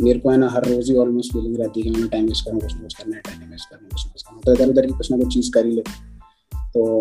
मेरे 0.02 0.18
को 0.18 0.30
है 0.30 0.36
ना 0.36 0.48
हर 0.50 0.64
रोज 0.68 0.90
ही 0.90 0.96
ऑलमोस्ट 0.96 1.32
फीलिंग 1.32 1.56
रहती 1.56 1.80
है 1.80 1.90
कि 1.90 2.00
मैं 2.00 2.08
टाइम 2.08 2.26
वेस्ट 2.26 2.44
करूँ 2.44 2.60
कुछ 2.60 2.74
ना 2.74 2.80
कुछ 2.80 2.94
करना 2.94 3.16
है 3.16 3.22
टाइम 3.22 3.50
वेस्ट 3.50 3.70
करूँ 3.70 3.88
कुछ 3.88 4.04
ना 4.06 4.12
कुछ 4.12 4.22
करना 4.22 4.40
तो 4.44 4.54
इधर 4.54 4.68
उधर 4.68 4.86
की 4.86 4.92
कुछ 4.92 5.10
ना 5.10 5.18
कुछ 5.18 5.34
चीज़ 5.34 5.50
कर 5.52 5.66
ही 5.66 5.72
लेते 5.72 6.17
तो 6.74 7.00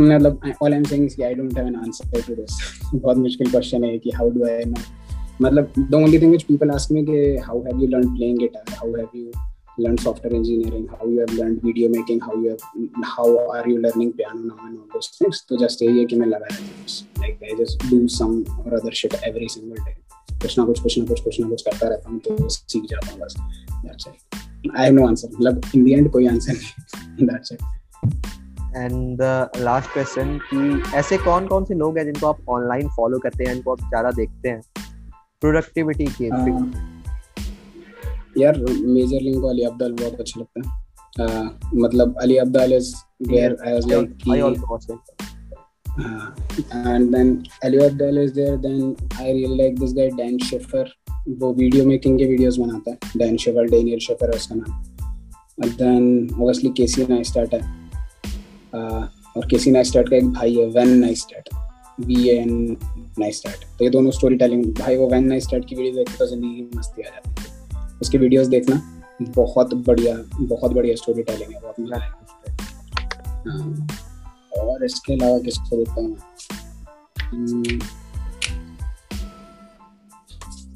मतलब 0.00 0.40
all 0.62 0.72
I 0.72 0.78
am 0.78 0.84
saying 0.84 1.04
is 1.04 1.16
कि 1.16 1.22
I 1.22 1.34
don't 1.34 1.58
have 1.58 1.66
an 1.66 1.76
answer 1.76 2.20
to 2.20 2.34
this 2.34 2.58
बहुत 2.94 3.16
मुश्किल 3.16 3.50
क्वेश्चन 3.50 3.84
है 3.84 3.98
कि 3.98 4.10
हाउ 4.16 4.30
डू 4.30 4.46
आई 4.46 4.64
नो 4.64 4.80
मतलब 5.42 5.72
the 5.78 5.94
only 5.94 6.18
thing 6.18 6.30
which 6.30 6.42
people 6.42 6.70
ask 6.70 6.92
me 6.92 7.04
कि 7.06 7.36
how 7.46 7.62
have 7.64 7.82
you 7.82 7.88
learn 7.88 8.16
playing 8.16 8.38
guitar 8.38 8.74
how 8.74 8.94
have 8.96 9.08
you 9.14 9.30
software 10.02 10.34
engineering 10.34 10.84
how 10.88 11.06
you 11.06 11.20
have 11.20 11.32
learned 11.38 11.60
video 11.62 11.88
making 11.88 12.20
how 12.20 12.34
you 12.34 12.52
have 12.52 12.62
how 13.08 13.26
are 13.54 13.68
you 13.68 13.74
learning 13.80 14.12
piano 14.12 14.40
now 14.50 14.56
and 14.66 14.78
all 14.78 14.86
those 14.94 15.08
things 15.16 15.40
तो 15.48 15.58
just 15.62 15.82
यही 15.82 15.98
है 15.98 16.04
कि 16.04 16.16
मैं 16.16 16.26
लगा 16.26 16.46
रहता 16.50 16.64
हूँ 16.64 17.24
like 17.24 17.44
I 17.48 17.56
just 17.58 17.84
do 17.90 17.98
some 18.14 18.34
or 18.62 18.74
other 18.78 18.94
shit 19.00 19.18
every 19.30 19.50
single 19.56 19.84
day 19.84 19.96
कुछ 20.42 20.58
ना 20.58 20.64
कुछ 20.64 20.80
कुछ 20.80 20.98
ना 20.98 21.04
कुछ 21.04 21.20
कुछ 21.24 21.40
ना 21.40 21.48
कुछ 21.48 21.62
करता 21.62 21.88
रहता 21.88 22.10
हूँ 22.10 22.18
तो 22.20 22.48
सीख 22.48 22.84
जाता 22.90 23.12
हूँ 23.12 23.20
बस 23.20 23.36
that's 23.84 24.08
it 24.12 24.40
I 24.74 24.86
have 24.86 24.98
no 25.00 25.06
answer 25.10 25.32
मतलब 25.34 25.70
in 25.74 25.86
the 25.88 25.94
end 25.98 26.12
कोई 26.12 26.26
आंसर 26.26 26.52
नहीं 26.54 27.28
that's 27.28 27.56
it 27.56 28.44
and 28.76 29.22
last 29.62 29.92
question 29.92 30.38
कि 30.52 30.96
ऐसे 30.96 31.18
कौन 31.18 31.46
कौन 31.46 31.64
से 31.64 31.74
लोग 31.74 31.98
हैं 31.98 32.04
जिनको 32.04 32.26
आप 32.26 32.48
ऑनलाइन 32.48 32.88
फॉलो 32.96 33.18
करते 33.18 33.44
हैं 33.44 33.52
जिनको 33.54 33.72
आप 33.72 33.80
ज़्यादा 33.88 34.10
देखते 34.16 34.48
हैं? 34.48 34.60
प्रोडक्टिविटी 35.40 36.06
के 36.20 36.28
uh, 36.28 36.66
यार 38.38 38.58
मेजर 38.58 39.20
लिंक 39.22 39.40
को 39.42 39.48
अली 39.48 39.62
अब्दाल 39.64 39.92
बहुत 39.92 40.20
अच्छा 40.20 40.40
लगता 40.40 40.60
है। 40.60 40.64
uh, 41.26 41.46
मतलब 41.74 42.16
Ali 42.22 42.36
Abdaal 42.36 42.72
is 42.72 42.94
I 43.32 43.72
was 43.72 43.88
like 43.88 44.08
also 44.28 44.66
watch 44.72 44.90
it. 44.90 44.98
uh, 45.96 46.26
and 46.92 47.14
then 47.14 47.28
Ali 47.64 47.78
Abdal 47.82 48.18
is 48.18 48.32
there 48.32 48.56
then 48.56 48.96
I 49.20 49.30
really 49.30 49.56
like 49.60 49.78
this 49.80 49.92
guy 49.92 50.08
Dan 50.18 50.38
Schiffer 50.48 50.84
वो 51.40 51.52
वीडियो 51.54 51.84
मेकिंग 51.86 52.18
के 52.18 52.24
वीडियोस 52.24 52.56
बनाता 52.58 52.90
है। 52.90 53.18
डैन 53.18 53.36
शेफर 53.36 53.70
डेनियल 53.70 53.98
शेफर 53.98 54.34
उसका 54.36 54.54
नाम। 54.54 54.82
And 55.64 55.72
then 55.80 56.04
obviously 56.34 56.72
Casey 56.76 57.06
Neistat 57.08 57.54
है। 57.54 57.60
और 58.74 59.46
Casey 59.50 59.70
Neistat 59.70 60.08
का 60.08 60.16
एक 60.16 60.28
भाई 60.32 60.54
है 60.54 60.66
Van 60.70 60.96
Neistat 60.98 61.48
V 62.00 62.28
N 62.28 62.76
Neistat 63.18 63.64
तो 63.78 63.84
ये 63.84 63.90
दोनों 63.90 64.10
स्टोरी 64.10 64.36
टेलिंग 64.36 64.64
भाई 64.78 64.96
वो 64.96 65.08
वेन 65.10 65.26
नाइस्टार्ट 65.28 65.68
की 65.68 65.76
वीडियो 65.76 65.94
देखते 65.94 66.18
तो 66.18 66.26
ज़िंदगी 66.26 66.62
में 66.62 66.70
मस्ती 66.76 67.02
आ 67.02 67.10
जाती 67.10 67.42
है। 67.42 67.98
उसकी 68.02 68.18
वीडियोस 68.18 68.46
देखना 68.46 68.80
बहुत 69.36 69.74
बढ़िया 69.86 70.16
बहुत 70.40 70.72
बढ़िया 70.72 70.94
स्टोरी 70.96 71.22
टेलिंग 71.22 71.52
है 71.52 71.60
बहुत 71.60 71.80
मज़ा 71.80 71.96
आएगा 71.96 72.24
हाँ। 73.50 73.86
और 74.58 74.84
इसके 74.84 75.12
अलावा 75.14 75.38
किसको 75.38 75.76
देखता 75.76 76.00
हूँ 76.00 76.16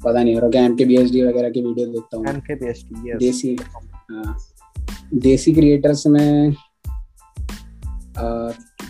पता 0.03 0.21
नहीं 0.23 0.35
और 0.35 0.49
कैम 0.51 0.75
के 0.75 0.85
बी 0.85 0.97
वगैरह 0.97 1.49
की 1.49 1.61
वीडियो 1.61 1.85
देखता 1.87 2.17
हूँ। 2.17 3.17
देसी 3.19 3.55
हाँ, 4.11 4.37
देसी 5.15 5.53
क्रिएटर्स 5.53 6.05
में 6.07 6.55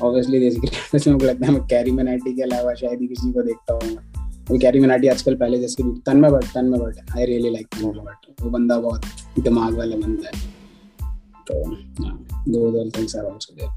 ऑब्वियसली 0.02 0.39
देसी 0.39 0.60
क्रिएटर्स 0.60 1.08
में 1.08 1.15
लगता 1.15 1.46
है 1.46 1.52
मैं 1.52 1.62
कैरी 1.63 1.91
मनाटी 1.91 2.34
के 2.34 2.41
अलावा 2.41 2.74
शायद 2.74 3.02
ही 3.02 3.08
किसी 3.08 3.32
को 3.32 3.41
देखता 3.41 3.74
हूँ। 3.74 3.98
वो 4.50 4.58
कैरी 4.58 4.80
मनाटी 4.80 5.08
आजकल 5.08 5.36
पहले 5.36 5.60
जैसे 5.60 5.84
भी 5.84 5.91
Tanmay 6.06 6.30
Bhat 6.30 6.46
Tanmay 6.46 6.80
Bhat 6.80 7.17
I 7.17 7.26
really 7.26 7.50
like 7.50 7.67
Tanmay 7.67 7.91
Bhat 7.91 8.41
वो 8.41 8.50
बंदा 8.50 8.80
बहुत 8.80 9.06
दिमाग 9.39 9.78
वाला 9.78 9.96
बंदा 9.96 10.30
है। 10.36 10.50
तो 11.48 11.54
दो 12.52 12.72
दो 12.72 12.89
things 12.89 13.15
are 13.15 13.26
also 13.26 13.56
there 13.56 13.70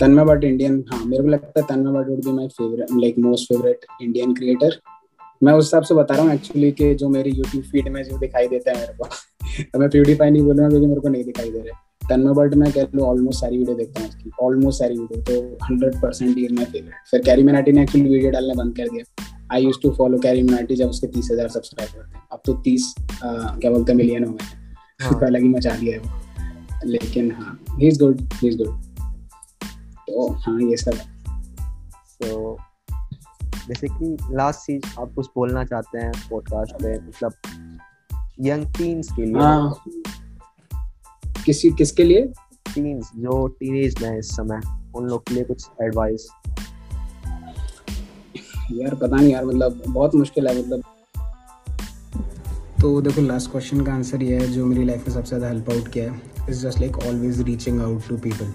Tanmay 0.00 0.24
Bhat 0.24 0.44
Indian 0.44 0.84
हाँ 0.90 1.04
मेरे 1.04 1.22
को 1.22 1.28
लगता 1.28 1.60
है 1.60 1.66
Tanmay 1.66 1.92
Bhat 1.92 2.08
would 2.08 2.24
be 2.24 2.32
my 2.32 2.48
favourite 2.48 2.88
like 2.92 3.18
most 3.18 3.48
favourite 3.48 3.86
Indian 4.02 4.34
creator 4.34 4.80
मैं 5.42 5.52
उस 5.52 5.64
हिसाब 5.64 5.82
से 5.82 5.94
बता 5.94 6.14
रहा 6.14 6.24
हूँ 6.24 6.34
एक्चुअली 6.34 6.72
कि 6.72 6.94
जो 6.94 7.08
मेरी 7.08 7.30
यूट्यूब 7.30 7.64
फ़ीड 7.64 7.88
में 7.88 8.02
जो 8.04 8.18
दिखाई 8.18 8.48
देता 8.48 8.70
है 8.70 8.80
मेरे 8.80 8.92
को 8.92 9.04
तो 9.72 9.78
मैं 9.78 9.90
प्यूडीफाई 9.90 10.30
नहीं 10.30 10.42
बोलूँगा 10.42 10.68
क्योंकि 10.68 10.86
मेरे 10.86 11.00
को 11.00 11.08
नहीं 11.08 11.24
दिखाई 11.24 11.50
दे 11.50 11.58
रहे। 11.58 11.87
भट्ट 12.10 12.54
मैं 12.54 12.70
कह 12.72 12.86
लूँ 12.94 13.04
ऑलमोस्ट 13.06 13.40
सारी 13.40 13.58
वीडियो 13.58 13.76
देखता 13.76 14.00
हूँ 14.00 14.08
उसकी। 14.08 14.30
ऑलमोस्ट 14.42 14.78
सारी 14.78 14.98
वीडियो 14.98 15.20
तो 15.22 15.64
हंड्रेड 15.64 15.96
परसेंट 16.02 16.36
ही 16.36 16.46
माई 16.48 16.64
फेवरेट 16.64 16.94
फिर 17.10 17.22
कैरी 17.22 17.42
मनाटी 17.42 17.72
ने 17.72 17.82
एक्चुअली 17.82 18.08
वीडियो 18.08 18.30
डालना 18.30 18.54
बंद 18.54 18.76
कर 18.76 18.88
दिया। 18.88 19.26
I 19.52 19.64
use 19.64 19.76
to 19.82 19.90
follow 19.98 20.18
Carry 20.18 20.42
Minati 20.42 20.76
जब 20.76 20.88
उसके 20.88 21.06
तीस 21.06 21.28
हज़ार 21.32 21.48
सब्सक्राइबर 21.48 22.06
थे। 22.06 22.20
अब 22.32 22.40
तो 22.46 22.52
तीस 22.64 22.94
क्या 23.22 23.70
बोलते 23.70 23.92
हैं 23.92 23.96
मिलियन 23.96 24.24
हो 24.24 24.32
गए 24.32 24.44
हैं। 24.44 24.76
हाँ। 25.02 25.20
अलग 25.26 25.42
ही 25.42 25.48
मचा 25.48 25.76
दिया 25.76 25.96
है 25.96 26.00
वो। 26.00 26.86
लेकिन 26.86 27.30
हाँ 27.32 27.58
he 27.70 27.88
is 27.88 27.98
good 28.00 28.20
he 28.34 28.48
is 28.48 28.56
good 28.58 28.68
तो 30.08 30.28
हाँ 30.44 30.60
ये 30.60 30.76
सब 30.76 30.98
तो 32.22 32.56
जैसे 33.68 33.88
कि 33.88 34.16
लास्ट 34.30 34.60
चीज़ 34.60 35.00
आप 35.00 35.12
कुछ 35.14 35.26
बोलना 35.36 35.64
चाहते 35.64 35.98
हैं 35.98 36.12
पॉडकास्ट 36.30 36.74
पे? 36.74 36.94
मतलब 36.98 37.32
यंग 38.40 38.66
टीन्स 38.78 39.10
के 39.12 39.24
लिए 39.24 39.42
हाँ। 39.42 39.74
किसी 41.48 41.70
किसके 41.72 42.04
लिए? 42.04 42.22
टीन्स 42.66 43.10
जो 43.16 43.46
टीनेज 43.60 43.94
में 44.02 44.08
है 44.08 44.18
इस 44.18 44.30
समय 44.30 44.60
उन 44.96 45.06
लोग 45.08 45.22
के 45.28 45.34
लिए 45.34 45.44
कुछ 45.44 45.66
एडवाइस 45.82 46.26
यार 48.72 48.94
पता 48.94 49.16
नहीं 49.16 49.30
यार 49.32 49.44
मतलब 49.44 49.82
बहुत 49.88 50.14
मुश्किल 50.14 50.48
है 50.48 50.58
मतलब। 50.58 50.82
तो 52.80 53.00
देखो 53.00 53.20
लास्ट 53.20 53.50
क्वेश्चन 53.50 53.80
का 53.80 53.92
आंसर 53.92 54.22
ये 54.22 54.38
है 54.38 54.48
जो 54.52 54.66
मेरी 54.66 54.84
लाइफ 54.84 55.08
में 55.08 55.14
सबसे 55.14 55.28
ज़्यादा 55.28 55.48
हेल्प 55.48 55.70
आउट 55.70 55.88
किया 55.88 56.12
है 56.12 56.20
is 56.50 56.66
just 56.66 56.80
like 56.80 56.98
always 56.98 57.40
reaching 57.42 57.80
out 57.80 58.08
to 58.08 58.16
people 58.16 58.52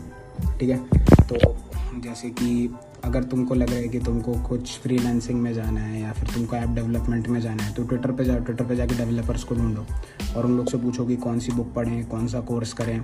ठीक 0.60 0.70
है? 0.70 0.78
तो 1.24 1.56
जैसे 2.00 2.30
कि 2.30 2.68
अगर 3.04 3.24
तुमको 3.24 3.56
लग 3.56 3.70
रहा 3.70 3.78
है 3.78 3.88
कि 3.88 4.00
तुमको 4.00 4.34
कुछ 4.42 4.78
फ्रीलांसिंग 4.80 5.42
में 5.42 5.54
जाना 5.54 5.80
है 5.80 6.02
या 6.02 6.12
फिर 6.12 6.30
तुमको 6.34 6.56
ऐप 6.56 6.70
डेवलपमेंट 6.70 7.28
में 7.28 7.40
जाना 7.42 7.64
है 7.64 7.74
तो 7.74 7.84
ट्विटर 7.84 8.12
पे 8.12 8.26
जाओ 8.26 8.40
ट्विटर 8.40 8.66
पे 8.66 8.76
जाके 8.76 8.96
डेवलपर्स 8.96 9.44
को 9.44 9.56
ढूंढो 9.56 9.86
और 10.38 10.46
उन 10.46 10.58
लोग 10.58 10.70
से 10.70 10.78
पूछो 10.78 11.06
कि 11.06 11.16
कौन 11.16 11.40
सी 11.40 11.52
बुक 11.52 11.74
पढ़ें, 11.74 12.06
कौन 12.06 12.28
सा 12.28 12.40
कोर्स 12.40 12.74
करें। 12.74 13.02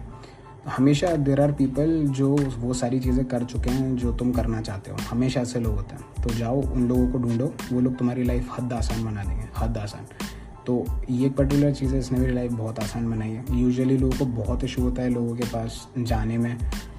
हमेशा 0.68 1.16
देर 1.16 1.42
आर 1.42 1.52
पीपल 1.52 2.08
जो 2.08 2.30
वो 2.58 2.74
सारी 2.74 3.00
चीज़ें 3.00 3.26
कर 3.26 3.44
चुके 3.44 3.70
हैं 3.70 3.96
जो 3.96 4.12
तुम 4.14 4.32
करना 4.32 4.62
चाहते 4.62 4.92
हो। 4.92 4.98
हमेशा 5.10 5.42
ऐसे 5.42 5.60
लोग 5.60 5.76
होते 5.76 5.96
हैं। 5.96 6.24
तो 6.24 6.34
जाओ, 6.34 6.62
उन 6.62 6.88
लोगों 6.88 7.08
को 7.08 7.18
ढूंढो। 7.18 7.54
वो 7.72 7.80
लोग 7.80 7.98
तुम्हारी 7.98 8.24
लाइफ 8.24 8.50
हद 8.60 8.74
आसान 8.74 9.06
बना 9.06 9.24
देंगे, 9.24 9.48
हद 9.58 9.78
आसान। 9.78 10.06
तो 10.68 10.86
ये 11.10 11.30
पर्टिकुलर 11.30 11.74
चीज़ 11.74 11.94
है 11.94 12.00
इसने 12.00 12.20
मेरी 12.20 12.34
लाइफ 12.34 12.52
बहुत 12.52 12.80
आसान 12.80 13.10
बनाई 13.12 13.30
है। 13.30 13.46
यूजुअली 13.52 13.98
लोगों 13.98 14.18
को 14.18 14.26
बहुत 14.44 14.64
इशू 14.64 14.82
होता 14.82 15.02
है 15.02 15.10
लोगों 15.10 15.36
के 15.36 15.44
पास 15.44 15.88
जाने 15.98 16.38
में 16.38 16.58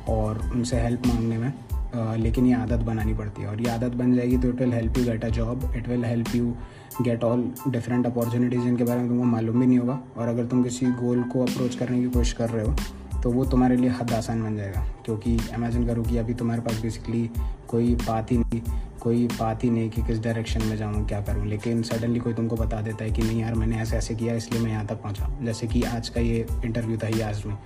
और 0.09 0.51
उनसे 0.55 0.81
हेल्प 0.81 1.07
मांगने 1.07 1.39
में। 1.39 1.53
लेकिन 1.95 2.47
ये 2.47 2.55
आदत 2.55 2.85
बनानी 2.85 3.15
पड़ती 3.15 3.43
है। 3.43 3.49
और 3.49 3.61
ये 3.63 3.71
आदत 3.71 3.95
बन 3.97 4.15
जाएगी 4.15 4.37
तो 4.37 4.49
it 4.49 4.61
will 4.61 4.73
help 4.73 4.99
you 4.99 5.05
get 5.05 5.25
a 5.25 5.29
job 5.31 5.73
it 5.77 5.89
will 5.89 6.05
help 6.05 6.35
you 6.35 6.55
get 7.03 7.25
all 7.25 7.51
different 7.69 8.07
opportunities 8.07 8.61
जिनके 8.61 8.85
बारे 8.85 9.01
में 9.01 9.09
तुमको 9.09 9.25
मालूम 9.27 9.61
भी 9.61 9.67
नहीं 9.67 9.79
होगा। 9.79 10.01
और 10.17 10.29
अगर 10.29 10.47
तुम 10.47 10.63
किसी 10.65 10.87
गोल 10.87 11.23
को 11.23 11.43
अप्रोच 11.43 11.75
करने 11.75 12.01
की 12.01 12.09
कोशिश 12.09 12.33
कर 12.33 12.51
रहे 12.51 12.67
हो 12.67 12.75
तो 13.23 13.31
वो 13.31 13.45
तुम्हारे 13.45 13.77
लिए 13.77 13.91
हद 13.91 14.13
आसान 14.13 14.43
बन 14.43 14.57
जाएगा। 14.57 14.85
क्योंकि 15.05 15.33
इमेजिन 15.55 15.87
करो 15.87 16.03
कि 16.03 16.17
अभी 16.19 16.35
तुम्हारे 16.35 16.63
पास 16.63 16.81
बेसिकली 16.83 17.29
कोई 17.69 17.95
बात 17.97 18.31
ही 18.33 18.39
नहीं, 18.39 18.61
कोई 19.01 19.27
बात 19.29 19.65
ही 19.65 19.71
नहीं 19.71 19.91
कि 19.91 20.03
किस 20.03 20.23
डायरेक्शन 20.23 20.65
में 20.65 20.77
जाऊँ, 20.77 21.07
क्या 21.09 21.21
करूँ। 21.21 21.47
लेकिन 21.47 21.83
सडनली 21.83 22.21
कोई 22.21 22.35
तुमको 22.35 22.57
बता 22.57 22.81
देता 22.81 23.05
है 23.05 23.11
कि 23.11 23.23
नहीं 23.23 23.41
यार, 23.41 23.55
मैंने 23.55 23.77
ऐसे 23.77 23.97
ऐसे 23.97 24.15
किया, 24.15 24.35
इसलिए 24.35 24.63
मैं 24.63 24.71
यहाँ 24.71 24.87
तक 24.87 25.03
पहुँचा। 25.03 25.31
जैसे 25.43 25.67
कि 25.67 25.83
आज 25.83 26.09
का 26.09 26.21
ये 26.21 26.47
इंटरव्यू 26.65 26.97
था 26.97 27.07
ही 27.07 27.21
आज 27.21 27.43
में। 27.47 27.57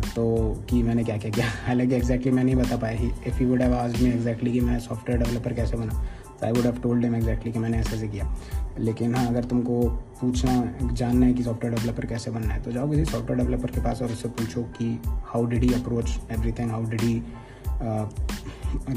तो 0.00 0.54
कि 0.70 0.82
मैंने 0.82 1.04
क्या 1.04 1.16
क्या 1.16 1.30
किया? 1.30 1.46
हालाँकि 1.66 1.94
एग्जैक्टली 1.94 2.32
मैं 2.32 2.44
नहीं 2.44 2.54
बता 2.56 2.76
पाया 2.76 3.10
इफ़ 3.26 3.42
यू 3.42 3.48
वुड 3.48 3.62
हैव 3.62 3.74
आज 3.74 4.02
में 4.02 4.14
एग्जैक्टली 4.14 4.52
कि 4.52 4.60
मैं 4.60 4.78
सॉफ्टवेयर 4.80 5.22
डेवलपर 5.22 5.52
कैसे 5.52 5.76
बना 5.76 6.04
तो 6.40 6.46
I 6.46 6.52
would 6.52 6.64
have 6.64 6.80
told 6.82 7.04
him 7.04 7.14
exactly 7.14 7.52
कि 7.52 7.58
मैंने 7.58 7.78
ऐसे 7.78 7.96
ऐसे 7.96 8.08
किया। 8.08 8.36
लेकिन 8.78 9.14
हाँ 9.14 9.26
अगर 9.26 9.44
तुमको 9.44 9.88
पूछना, 10.20 10.74
जानना 10.92 11.26
है 11.26 11.34
कि 11.34 11.42
सॉफ्टवेयर 11.42 11.76
डेवलपर 11.76 12.06
कैसे 12.06 12.30
बनना 12.30 12.54
है 12.54 12.62
तो 12.62 12.72
जाओ 12.72 12.90
किसी 12.90 13.04
सॉफ्टवेयर 13.04 13.42
डेवलपर 13.42 13.70
के 13.70 13.80
पास 13.80 14.02
और 14.02 14.08
उससे 14.08 14.28
पूछो 14.28 14.62
कि 14.62 15.02
how 15.06 15.46
did 15.46 15.62
he 15.62 15.72
approach 15.74 16.18
everything 16.30 16.70
how 16.70 16.84
did 16.84 17.00
he 17.00 17.22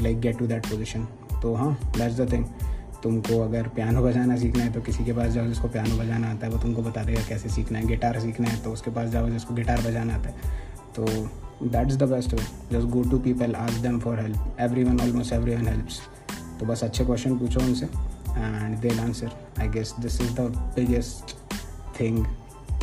like 0.02 0.20
get 0.20 0.38
to 0.38 0.46
that 0.46 0.66
position 0.66 1.04
तो 1.42 1.54
हाँ 1.54 1.78
दैट्स 1.98 2.16
द 2.16 2.32
थिंग 2.32 2.46
तुमको 3.04 3.40
अगर 3.40 3.68
पियानो 3.76 4.02
बजाना 4.02 4.36
सीखना 4.36 4.64
है 4.64 4.72
तो 4.72 4.80
किसी 4.80 5.04
के 5.04 5.12
पास 5.12 5.32
जाओ 5.32 5.46
जिसको 5.46 5.68
पियानो 5.68 5.96
बजाना 5.96 6.30
आता 6.30 6.46
है, 6.46 6.52
वो 6.52 6.58
तुमको 6.58 6.82
बता 6.82 7.02
देगा 7.04 7.22
कैसे 7.28 7.48
सीखना 7.50 7.78
है 7.78 7.86
गिटार 7.86 8.20
सीखना 8.20 8.48
है 8.48 8.62
तो 8.64 8.72
उसके 8.72 8.90
पास 8.90 9.08
जाओ 9.10 9.28
जिसको 9.30 9.54
गिटार 9.54 9.82
बजाना 9.82 10.14
आता 10.14 10.28
है। 10.28 10.52
तो 10.96 11.06
that's 11.64 11.96
the 11.96 12.08
best 12.10 12.34
way 12.34 12.42
just 12.72 12.88
go 12.88 13.02
to 13.10 13.18
people 13.18 13.54
ask 13.56 13.74
them 13.82 13.98
for 14.00 14.20
help 14.20 14.56
every 14.60 14.84
one 14.84 15.00
almost 15.00 15.32
every 15.32 15.54
one 15.56 15.68
helps 15.68 16.00
तो 16.60 16.66
बस 16.66 16.84
अच्छे 16.84 17.04
क्वेश्चन 17.04 17.38
पूछो 17.38 17.60
उनसे 17.60 17.86
and 17.86 18.78
they'll 18.80 19.00
answer 19.00 19.30
I 19.60 19.68
guess 19.68 19.94
this 20.00 20.20
is 20.20 20.32
the 20.32 20.50
biggest 20.76 21.36
thing 22.00 22.24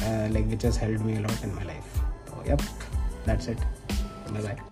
like 0.01 0.45
which 0.47 0.65
has 0.65 0.79
help 0.79 1.01
me 1.01 1.15
a lot 1.15 1.45
in 1.45 1.53
my 1.55 1.65
life 1.65 1.99
तो 2.29 2.51
yup 2.51 2.61
that's 3.27 3.49
it 3.49 3.61
bye 3.61 4.43
bye 4.43 4.70